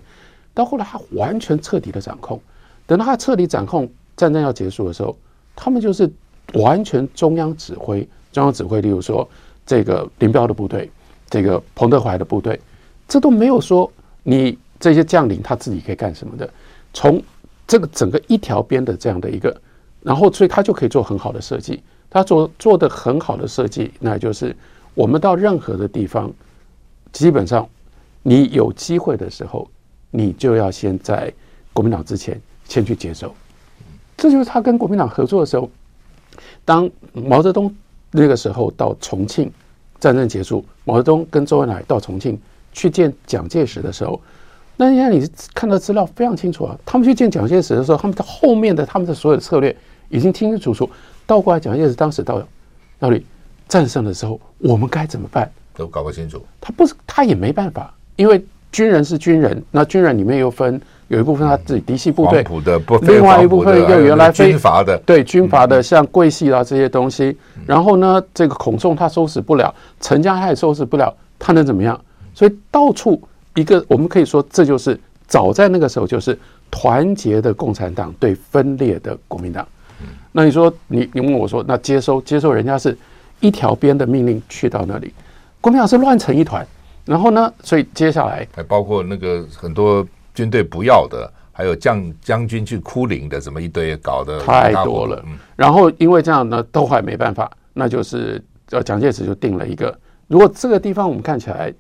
[0.54, 2.40] 到后来他完全彻底的掌控。
[2.86, 5.18] 等到他彻底掌控，战争要结束的时候，
[5.56, 6.08] 他们就是
[6.54, 8.80] 完全中央指挥，中央指挥。
[8.80, 9.28] 例如说，
[9.66, 10.88] 这个林彪的部队，
[11.32, 12.60] 这个彭德怀的部队，
[13.08, 16.48] 这都没有说你这些将领他自己可以干什么的。
[16.94, 17.22] 从
[17.68, 19.56] 这个整个一条边的这样的一个，
[20.02, 21.82] 然后所以他就可以做很好的设计。
[22.10, 24.56] 他做做的很好的设计，那就是。
[24.94, 26.32] 我们到任何的地方，
[27.12, 27.68] 基本上，
[28.24, 29.70] 你有机会的时候，
[30.10, 31.34] 你就要先在
[31.74, 33.36] 国民党之前先去接受。
[34.16, 35.70] 这就是他跟国民党合作的时候。
[36.64, 37.76] 当毛泽东
[38.12, 39.52] 那个时候到重庆，
[40.00, 42.40] 战争结束，毛泽东跟周恩来到重庆
[42.72, 44.22] 去见蒋介石的时候，
[44.78, 46.78] 那现在你看到资料非常清楚啊。
[46.86, 49.76] 他们去见蒋介石的时候，他们的后面的他们的所有的策略
[50.10, 50.90] 已经清清楚楚。
[51.26, 52.42] 倒过来，蒋介石当时到
[53.00, 53.26] 那里。
[53.68, 55.50] 战胜的时候，我们该怎么办？
[55.76, 56.40] 都搞不清楚。
[56.62, 62.46] 他不是，他也没办法，因为军人是军人，那军人里面又分有一部分他自己嫡系部队，
[63.02, 67.36] 另外一部分又原来非军阀的，对军阀的，像桂系啊这些东西。
[67.66, 72.00] 然后呢，这个孔仲他收拾不了，陈家他也收拾不了，他能怎么样？
[72.36, 73.20] 所以到处
[73.56, 76.38] 一个，我们可以说，这就是早在那个时候，就是
[76.70, 79.68] 团结的共产党对分裂的国民党。
[80.32, 82.96] 那你说，你你问我说，那接收接收人家是？
[83.42, 85.14] 一条边的命令去到那里，
[85.60, 86.66] 国民党是乱成一团。
[87.04, 95.24] 然后呢，所以接下来还包括那个很多军队不要的，还有将将军去哭灵的，什么一堆搞得太多了。
[95.58, 98.42] 然后因为这样呢，都还没办法，那就是
[98.72, 99.96] 呃，蒋介石就定了一个，
[100.28, 101.72] 如果这个地方我们看起来，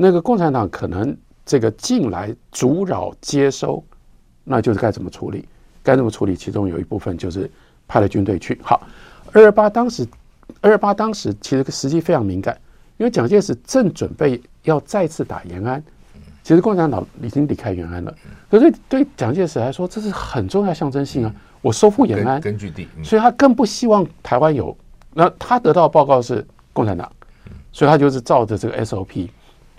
[0.00, 3.84] 那个共产党可能这个进来阻扰接收，
[4.44, 5.46] 那就是该怎么处理？
[5.82, 6.34] 该怎么处理？
[6.34, 7.50] 其中有一部分就是
[7.86, 8.58] 派了军队去。
[8.62, 8.80] 好，
[9.32, 10.06] 二二八当时。
[10.60, 12.58] 二二八当时其实时机非常敏感，
[12.96, 15.82] 因为蒋介石正准备要再次打延安，
[16.42, 18.12] 其实共产党已经离开延安了。
[18.50, 21.34] 可是对蒋介石来说，这是很重要象征性啊！
[21.62, 24.76] 我收复延安，根据地，所以他更不希望台湾有。
[25.14, 27.10] 那他得到的报告是共产党，
[27.70, 29.28] 所以他就是照着这个 SOP，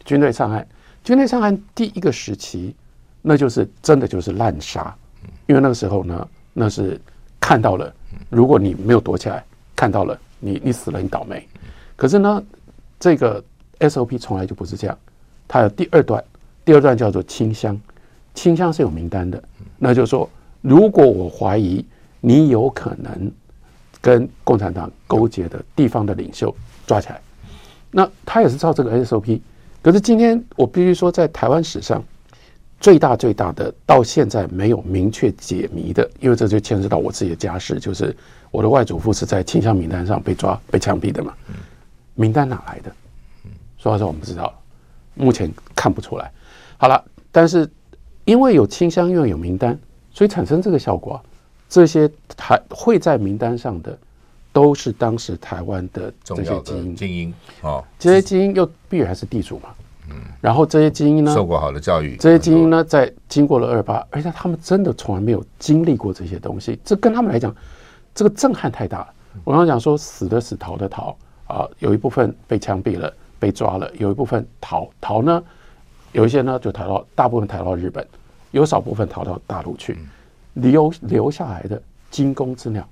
[0.06, 0.68] 军队上岸。
[1.04, 2.76] 军队上岸第一个时期，
[3.22, 4.96] 那就是真的就是滥杀，
[5.48, 7.00] 因为那个时候呢，那是
[7.40, 7.92] 看到了，
[8.30, 9.44] 如果你没有躲起来，
[9.76, 10.20] 看到了。
[10.44, 11.48] 你你死了，你倒霉。
[11.96, 12.44] 可是呢，
[13.00, 13.44] 这个
[13.80, 14.98] SOP 从来就不是这样。
[15.48, 16.24] 它有第二段，
[16.66, 17.80] 第二段叫做清乡，
[18.34, 19.44] 清乡是有名单的。
[19.78, 20.28] 那就是说，
[20.62, 21.86] 如果我怀疑
[22.20, 23.32] 你有可能
[24.02, 26.56] 跟共产党勾结的地方的领袖
[26.88, 27.22] 抓起来，
[27.92, 29.40] 那他也是照这个 SOP。
[29.82, 32.04] 可是今天我必须说，在台湾史上
[32.80, 38.16] 最大最大的到现在没有明确解谜的，因为这就牵涉到我自己的家事，就是。
[38.52, 41.34] 我的外祖父是在清乡名单上被抓、被枪毙的嘛？
[42.16, 42.92] 名单哪来的？
[43.78, 44.54] 说实话，我们不知道，
[45.14, 46.30] 目前看不出来。
[46.78, 47.66] 好了，但是
[48.26, 49.80] 因为有清乡，因为有名单，
[50.14, 51.18] 所以产生这个效果。
[51.70, 53.98] 这些台会在名单上的，
[54.54, 56.96] 都是当时台湾的这些精英。
[56.96, 59.70] 精英哦，这些精英又必然是地主嘛。
[60.10, 60.16] 嗯。
[60.42, 62.16] 然后这些精英呢，受过好的教育。
[62.18, 67.56] 这些精英呢，在经过了二八，而且他们真的从来没有经历过这些东西，这跟他们来讲。
[68.14, 69.08] 这个震撼太大了。
[69.46, 71.16] 我刚刚讲说，死的死，逃的逃
[71.48, 73.10] 啊，有一部分被枪毙了，
[73.40, 75.42] 被抓了；有一部分逃逃呢，
[76.12, 78.06] 有一些呢就逃到，大部分逃到日本，
[78.52, 79.98] 有少部分逃到大陆去。
[80.56, 82.86] 留留下来的惊弓之鸟，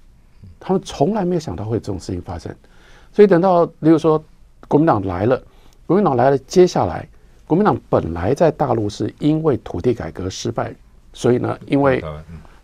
[0.60, 2.54] 他们从来没有想到会有这种事情发生。
[3.12, 4.24] 所以等到，比如说
[4.68, 5.42] 国民党来了，
[5.86, 7.08] 国民党来了，接下来
[7.48, 10.74] 国民党本来在大陆是因为土地改革失败，
[11.14, 12.04] 所以呢，因为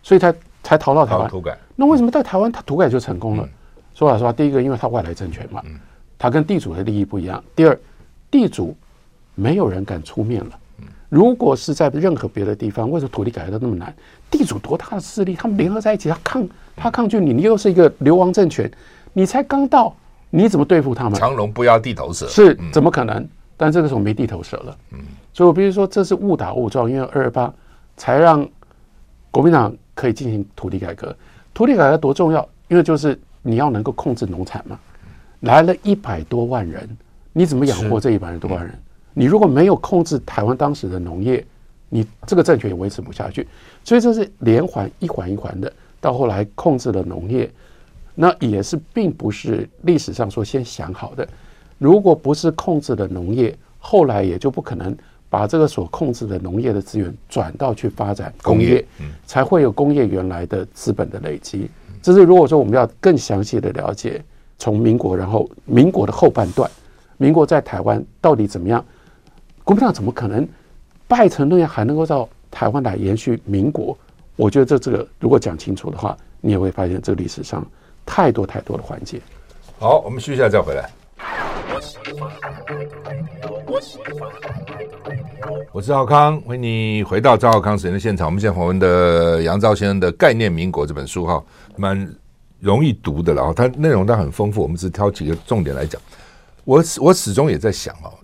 [0.02, 0.34] 所以才。
[0.66, 1.30] 才逃到台湾，
[1.76, 3.48] 那为什么在台湾他土改就成功了？
[3.94, 5.62] 说老实话，第一个，因为他外来政权嘛，
[6.18, 7.40] 他跟地主的利益不一样。
[7.54, 7.78] 第二，
[8.32, 8.76] 地主
[9.36, 10.58] 没有人敢出面了。
[11.08, 13.94] 如果是在任何别的地方，为什么土地改革都那么难？
[14.30, 18.70] 地主多大的势力，他们联合在一起，他抗他抗拒你，你又是一个流亡政权，
[19.12, 19.94] 你才刚到，
[20.30, 21.18] 你怎么对付他们？
[21.18, 23.26] 长龙不压地头蛇，是怎么可能？
[23.56, 24.76] 但这个时候没地头蛇了。
[24.92, 24.98] 嗯
[25.32, 27.52] 所以我必须说，这是误打误撞，因为二二八
[27.96, 28.46] 才让
[29.30, 29.74] 国民党。
[29.96, 31.16] 可以进行土地改革，
[31.54, 32.46] 土地改革多重要？
[32.68, 34.78] 因为就是你要能够控制农产嘛。
[35.40, 36.86] 来了一百多万人，
[37.32, 38.78] 你怎么养活这一百多万人？
[39.18, 41.42] 你如果没有控制台湾当时的农业，
[41.88, 43.48] 你这个政权也维持不下去。
[43.82, 47.50] 所以这是连环一环一环的，到后来控制了农业，
[48.14, 51.26] 那也是并不是历史上说先想好的。
[51.78, 54.94] 如果不是控制了农业，后来也就不可能
[55.30, 58.84] 把这个所控制的农业的资源转到去发展工业，
[59.24, 61.70] 才会有工业原来的资本的累积。
[62.02, 64.22] 这是如果说我们要更详细的了解，
[64.58, 66.70] 从民国然后民国的后半段，
[67.16, 68.84] 民国在台湾到底怎么样？
[69.66, 70.48] 国民党怎么可能
[71.08, 73.98] 败成那样，还能够到台湾来延续民国？
[74.36, 77.66] 我觉得这这个如果讲清楚的话，你也会发现这个历史上
[78.06, 79.20] 太多太多的环节。
[79.80, 80.88] 好，我们休息一下再回来。
[85.72, 88.28] 我是赵康，欢迎你回到赵少康时间的现场。
[88.28, 91.42] 我们现在访问的杨照先生的《概念民国》这本书哈，
[91.74, 92.08] 蛮
[92.60, 94.62] 容易读的，然后它内容都很丰富。
[94.62, 96.00] 我们只挑几个重点来讲。
[96.62, 98.14] 我我始终也在想哦。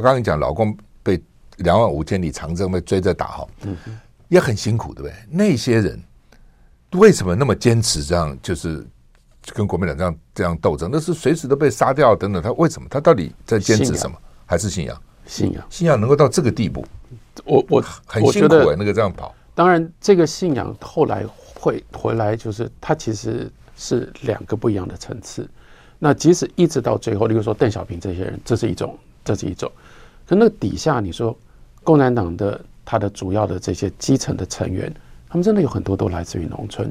[0.00, 1.22] 刚刚你讲老公被
[1.58, 3.76] 两万五千里长征被追着打哈，嗯，
[4.28, 5.14] 也很辛苦，对不对？
[5.30, 6.02] 那些人
[6.92, 8.84] 为什么那么坚持这样，就是
[9.52, 10.90] 跟国民党这样这样斗争？
[10.92, 12.42] 那是随时都被杀掉等等。
[12.42, 12.88] 他为什么？
[12.90, 14.16] 他到底在坚持什么？
[14.46, 15.02] 还是信仰？
[15.26, 15.64] 信仰？
[15.70, 16.84] 信仰能够到这个地步？
[17.44, 19.34] 我我很辛苦哎，那个这样跑。
[19.54, 21.24] 当然，这个信仰后来
[21.54, 25.48] 会回来，就是他其实是两个不一样的层次。
[25.98, 28.98] 那即使一直到最后，例如说邓小平这些人，这是一种。
[29.24, 29.72] 这是一种，
[30.26, 31.36] 可那底下你说，
[31.82, 34.90] 共产党的他的主要的这些基层的成员，
[35.28, 36.90] 他们真的有很多都来自于农村。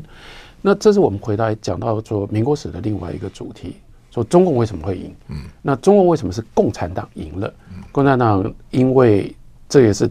[0.62, 3.78] 那这是我们回来讲到说民国史的另外一个主题，
[4.12, 5.16] 说中共为什么会赢？
[5.30, 7.52] 嗯，那中共为什么是共产党赢了？
[7.92, 9.36] 共产党因为
[9.68, 10.08] 这也是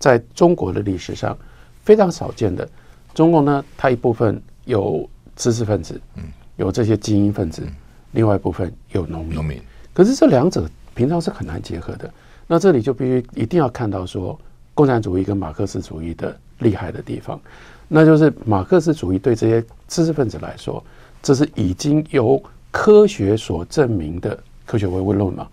[0.00, 1.36] 在中国的历史上
[1.84, 2.68] 非常少见的。
[3.14, 6.24] 中共呢，它一部分有知识分子，嗯，
[6.56, 7.62] 有这些精英分子，
[8.10, 9.34] 另外一部分有农民。
[9.36, 9.62] 农民，
[9.92, 10.68] 可是这两者。
[10.96, 12.08] 平常是很难结合的，
[12.46, 14.38] 那这里就必须一定要看到说，
[14.74, 17.40] 共产主义跟马克思主义的厉害的地方，
[17.88, 20.82] 那就是马克思主义对这些知识分子来说，
[21.22, 25.46] 这是已经由科学所证明的科学唯物论嘛，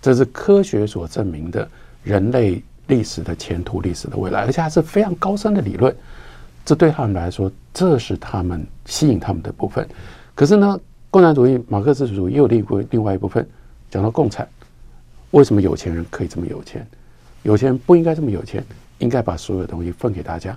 [0.00, 1.68] 这是科学所证明的
[2.04, 5.94] 人类历史的前途、历史的未来，而且还是非常高深的理论，
[6.64, 9.86] 这对他们来说，这是他们吸引他们的部分。
[10.34, 10.78] 可是呢，
[11.10, 13.44] 共产主义、马克思主义又另一另外一部分，
[13.90, 14.46] 讲到共产。
[15.36, 16.84] 为什么有钱人可以这么有钱？
[17.42, 18.64] 有钱人不应该这么有钱，
[18.98, 20.56] 应该把所有东西分给大家，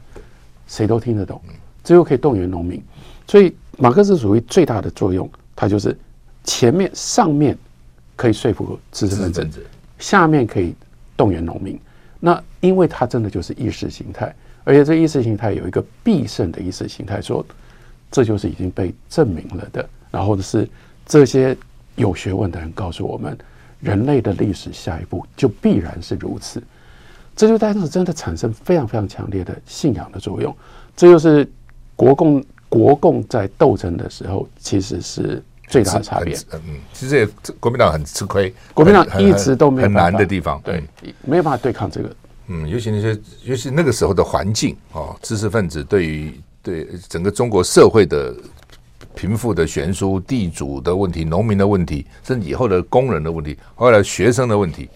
[0.68, 1.42] 谁都听得懂。
[1.84, 2.82] 最后可以动员农民。
[3.28, 5.94] 所以马克思主义最大的作用，它就是
[6.46, 7.58] 前面上面
[8.16, 9.66] 可以说服知识分子，
[9.98, 10.74] 下面可以
[11.18, 11.78] 动员农民。
[12.18, 17.46] 那因为它真的就是意识形态，而且这意识形态有一个必胜的意识形态，说
[18.10, 19.90] 这就是已经被证明了的。
[20.10, 20.66] 然后是
[21.06, 21.56] 这些
[21.98, 23.38] 有学问的人告诉我们。
[23.82, 26.62] 人类的历史下一步就必然是如此，
[27.36, 30.54] 这就当时真的产生非常非常强烈的信仰的作用。
[30.98, 31.50] 这就是
[31.96, 36.38] 国共国共在斗争的时候，其实是最大的差别。
[36.54, 37.28] 嗯，其实也
[37.60, 40.84] 国民党很吃亏，国民党一直都没有很难的地方，对，
[41.22, 42.16] 没有办法对抗这个。
[42.48, 48.36] 嗯，尤其那些，尤其那个时候的环境哦，知识分子对于对整个中国社会的。
[49.20, 54.90] 贫富的悬殊、地主的问题、农民的问题，甚至以后的工人的问题，后来学生的问题，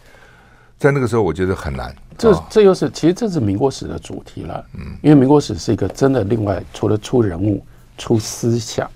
[0.77, 1.93] 在那个时候我觉得很难。
[2.17, 4.65] 这这又是其实这是民国史的主题了。
[4.75, 7.61] 嗯，因为民国史是一个真的另外除了出人物、
[7.97, 8.89] 出思想，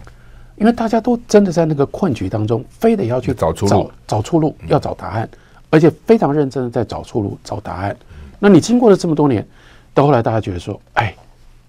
[0.55, 5.29] 因为大家都真的在那个困局当中，非得要去找出路、找出路，要找答案，
[5.69, 7.93] 而且非常认真的在找出路、找答案。
[8.39, 9.45] 那你经过了这么多年，
[9.93, 11.13] 到后来大家觉得说，哎，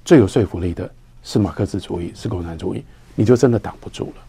[0.05, 0.89] 最有说服力的
[1.25, 2.85] 是马克思主义，是共产主义。
[3.19, 4.23] 你就真的挡不住了。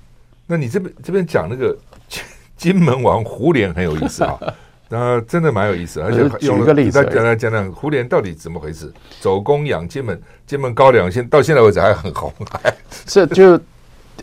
[0.48, 1.78] 那你这边这边讲那个
[2.58, 4.40] 金门王胡琏很有意思啊，
[4.90, 8.92] 那真的蛮有意思，而且举一个例子，讲来讲讲胡琏到底怎么回事？
[9.22, 12.34] 走公养金门，金门高粱现到现在为止还很红。
[13.06, 13.60] 是就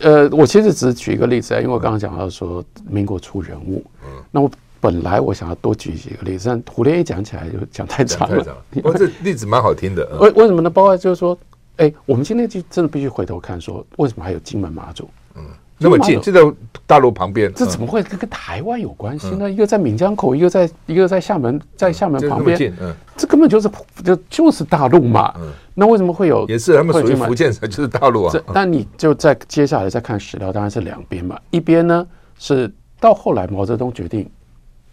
[0.01, 4.51] 呃，我其实只举一个例子啊，因为我刚刚讲到说民国出人物，嗯，那我
[4.81, 8.45] 本来我想要多举几个例子，但胡琏一讲起来就讲太长了。
[8.71, 10.05] 不过这例子蛮好听的。
[10.19, 10.69] 为为什么呢？
[10.69, 11.39] 包括就是说。
[11.77, 15.09] 哎，我们今天就真的必须回头看，说为什么还有金门马祖？
[15.35, 15.43] 嗯，
[15.77, 16.57] 那么近，就在
[16.87, 19.49] 大陆旁边，这怎么会跟跟台湾有关系呢？
[19.49, 23.69] 一个在闽江口，一个在一个在厦门，在厦门旁边，嗯，这根本就是
[24.03, 25.33] 就就是大陆嘛。
[25.37, 26.47] 嗯，那为什么会有？
[26.47, 28.33] 也是他们属于福建，就是大陆啊。
[28.51, 31.39] 但你就在接下来再看史料，当然是两边嘛。
[31.51, 32.07] 一边呢
[32.39, 34.27] 是到后来毛泽东决定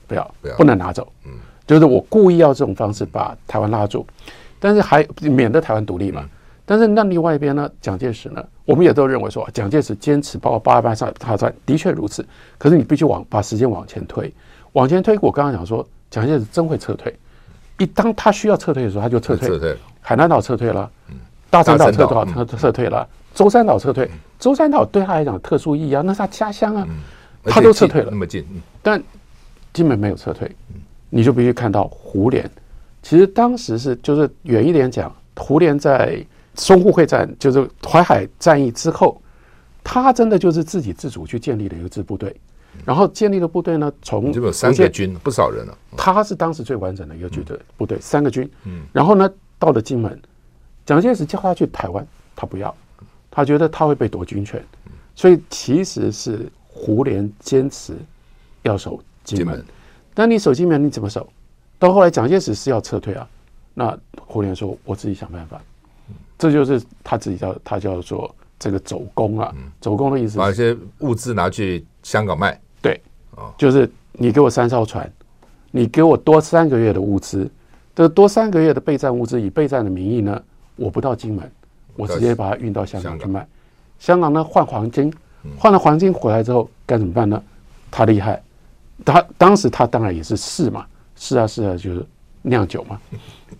[0.06, 1.32] 不要不要不能拿走，嗯，
[1.66, 4.06] 就是我故意要这种方式把台湾拉住，
[4.58, 6.28] 但是还免得台湾独立嘛。
[6.66, 7.70] 但是那另外一边呢？
[7.80, 8.42] 蒋介石呢？
[8.64, 12.24] 我们也都认为说，蒋介石坚持包括八二八上大战，的确如此。
[12.56, 14.32] 可是你必须往把时间往前推，
[14.72, 17.14] 往前推，我刚刚讲说，蒋介石真会撤退。
[17.78, 19.48] 一当他需要撤退的时候，他就撤退。
[19.48, 19.76] 撤退。
[20.00, 20.90] 海南岛撤退了，
[21.50, 23.06] 大陈岛撤退，他撤退了。
[23.34, 24.08] 舟山岛撤退，
[24.38, 26.86] 舟山岛对他来讲特殊意义啊，那是他家乡啊，
[27.44, 28.08] 他都撤退了。
[28.10, 28.44] 那么近，
[28.80, 29.02] 但
[29.72, 30.50] 金门没有撤退，
[31.10, 32.44] 你就必须看到胡琏。
[33.02, 36.24] 其实当时是就是远一点讲，胡琏在
[36.56, 39.20] 淞沪会战，就是淮海战役之后，
[39.82, 42.34] 他真的就是自己自主去建立了一个支部队。
[42.84, 45.78] 然后建立的部队呢，从这边有三个军，不少人了。
[45.96, 48.50] 他是当时最完整的一个军队部队，三个军。
[48.64, 49.30] 嗯，然后呢，
[49.60, 50.20] 到了金门，
[50.84, 52.74] 蒋介石叫他去台湾，他不要，
[53.30, 54.60] 他觉得他会被夺军权，
[55.14, 57.94] 所以其实是胡琏坚持
[58.62, 59.64] 要守金门。
[60.12, 61.28] 但你守金门你怎么守？
[61.78, 63.28] 到后来蒋介石是要撤退啊，
[63.72, 65.60] 那胡琏说：“我自己想办法。”
[66.44, 72.60] 这就是他自己叫他叫做这个走工啊，走工的意思，把一些物资拿去香港卖。
[72.82, 73.00] 对，
[73.56, 75.10] 就是你给我三艘船，
[75.70, 77.50] 你给我多三个月的物资，
[77.94, 80.38] 这多三个月的备战物资，以备战的名义呢，
[80.76, 81.50] 我不到金门，
[81.96, 83.48] 我直接把它运到香港去卖。
[83.98, 85.10] 香港呢换黄金，
[85.56, 87.42] 换了黄金回来之后该怎么办呢？
[87.90, 88.42] 他厉害，
[89.02, 90.84] 他当时他当然也是试嘛，
[91.16, 92.04] 试啊试啊，就是
[92.42, 93.00] 酿酒嘛。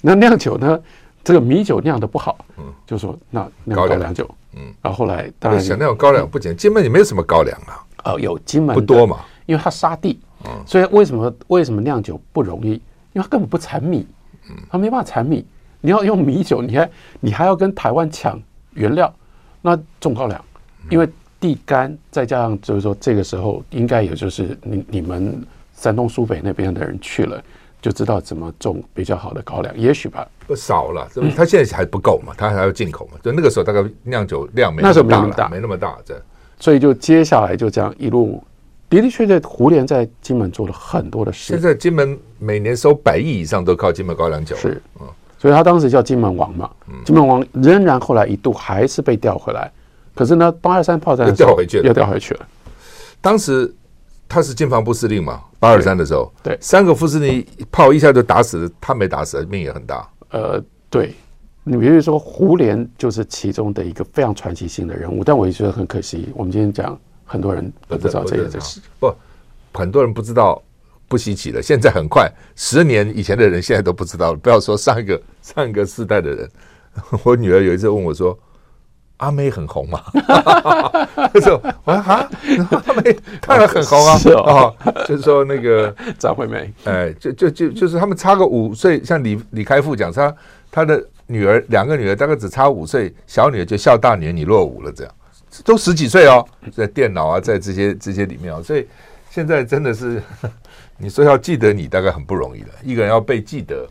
[0.02, 0.78] 那酿酒呢，
[1.24, 4.28] 这个米酒酿的不好，嗯就说那酿高粱酒。
[4.56, 7.82] 嗯，然后后来当然想酿高粱不简，金门也没有什么高粱啊。
[8.04, 12.72] 哦，有金门不多嘛，因为它沙地，嗯所以为什么为什么酿酒不容易？
[13.14, 14.06] 因为它根本不产米，
[14.48, 15.44] 嗯它没办法产米。
[15.80, 18.40] 你要用米酒，你还你还要跟台湾抢
[18.72, 19.12] 原料，
[19.60, 20.42] 那种高粱，
[20.88, 21.08] 因为
[21.40, 27.42] 地干，再加上就是说这个时候应该也就是你你们山东苏北那边的人去了，
[27.84, 30.26] 就知道怎么种比较好的高粱，也许吧。
[30.46, 31.06] 不少了，
[31.36, 33.18] 他现在还不够嘛，他还要进口嘛。
[33.22, 36.18] 就那个时候大概酿酒量没那么大，没那么大，这。
[36.58, 38.42] 所以就接下来就这样一路
[38.88, 41.52] 的的确确，胡琏在金门做了很多的事。
[41.52, 44.56] 现在金门每年收百亿以上都靠金门高粱酒。
[44.56, 45.06] 是，嗯
[45.38, 46.70] 所以他当时叫金门王嘛。
[47.04, 49.70] 金门王仍然后来一度还是被调回来，
[50.14, 52.46] 可是呢，八二三炮战又调回去了，又调回去了。
[53.20, 53.70] 当时
[54.34, 60.10] 他是经防部司令嘛，八二三的时候，对，三个副司令炮一下就打死了，他没打死，命也很大。
[60.30, 60.60] 呃，
[60.90, 61.14] 对。
[61.62, 66.28] 你比如说胡琏就是其中的一个非常传奇性的人物，但我也觉得很可惜。
[66.34, 69.14] 我们今天讲很多人都不知道这个事，不，
[69.72, 70.60] 很多人不知道
[71.06, 71.62] 不稀奇了。
[71.62, 74.38] 现在很快，十年以前的人现在都不知道了。
[74.38, 76.50] 不要说上一个上一个世代的人，
[77.22, 78.36] 我女儿有一次问我说
[79.24, 80.02] ：“阿妹很红嘛？”
[81.32, 82.28] 他说：“我说啊，
[82.86, 83.16] 阿妹
[83.46, 84.74] 当然很红啊。”是哦，
[85.06, 90.34] 就是说那个 张惠妹，哎，就就就就是他们差个五岁，像李李开复讲他
[90.70, 91.02] 他的。
[91.26, 95.14] 女儿两个女儿大概只差五岁，小女儿就笑大女儿你落伍了，这样
[95.64, 98.86] 都十几岁哦，在电脑啊，在这些这些里面哦，所以
[99.30, 100.22] 现在真的是
[100.98, 103.88] 你说要记得你大概很不容易了，一个人要被记得，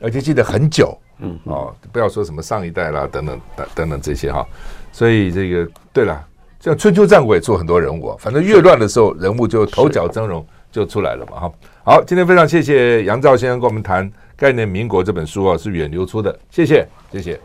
[0.00, 4.46] 而且记得很久，嗯哦，不要说什么上一代啦等等等等等这些哈，
[4.92, 6.24] 所以这个对了，
[6.60, 11.52] 像春秋战国也出很多人物，反正越乱的时候人物就头角峥嵘就出来了嘛哈。
[11.84, 14.10] 好，今天非常谢谢杨照先生跟我们谈。
[14.36, 17.40] 概念民国这本书啊，是远流出的，谢谢，谢谢。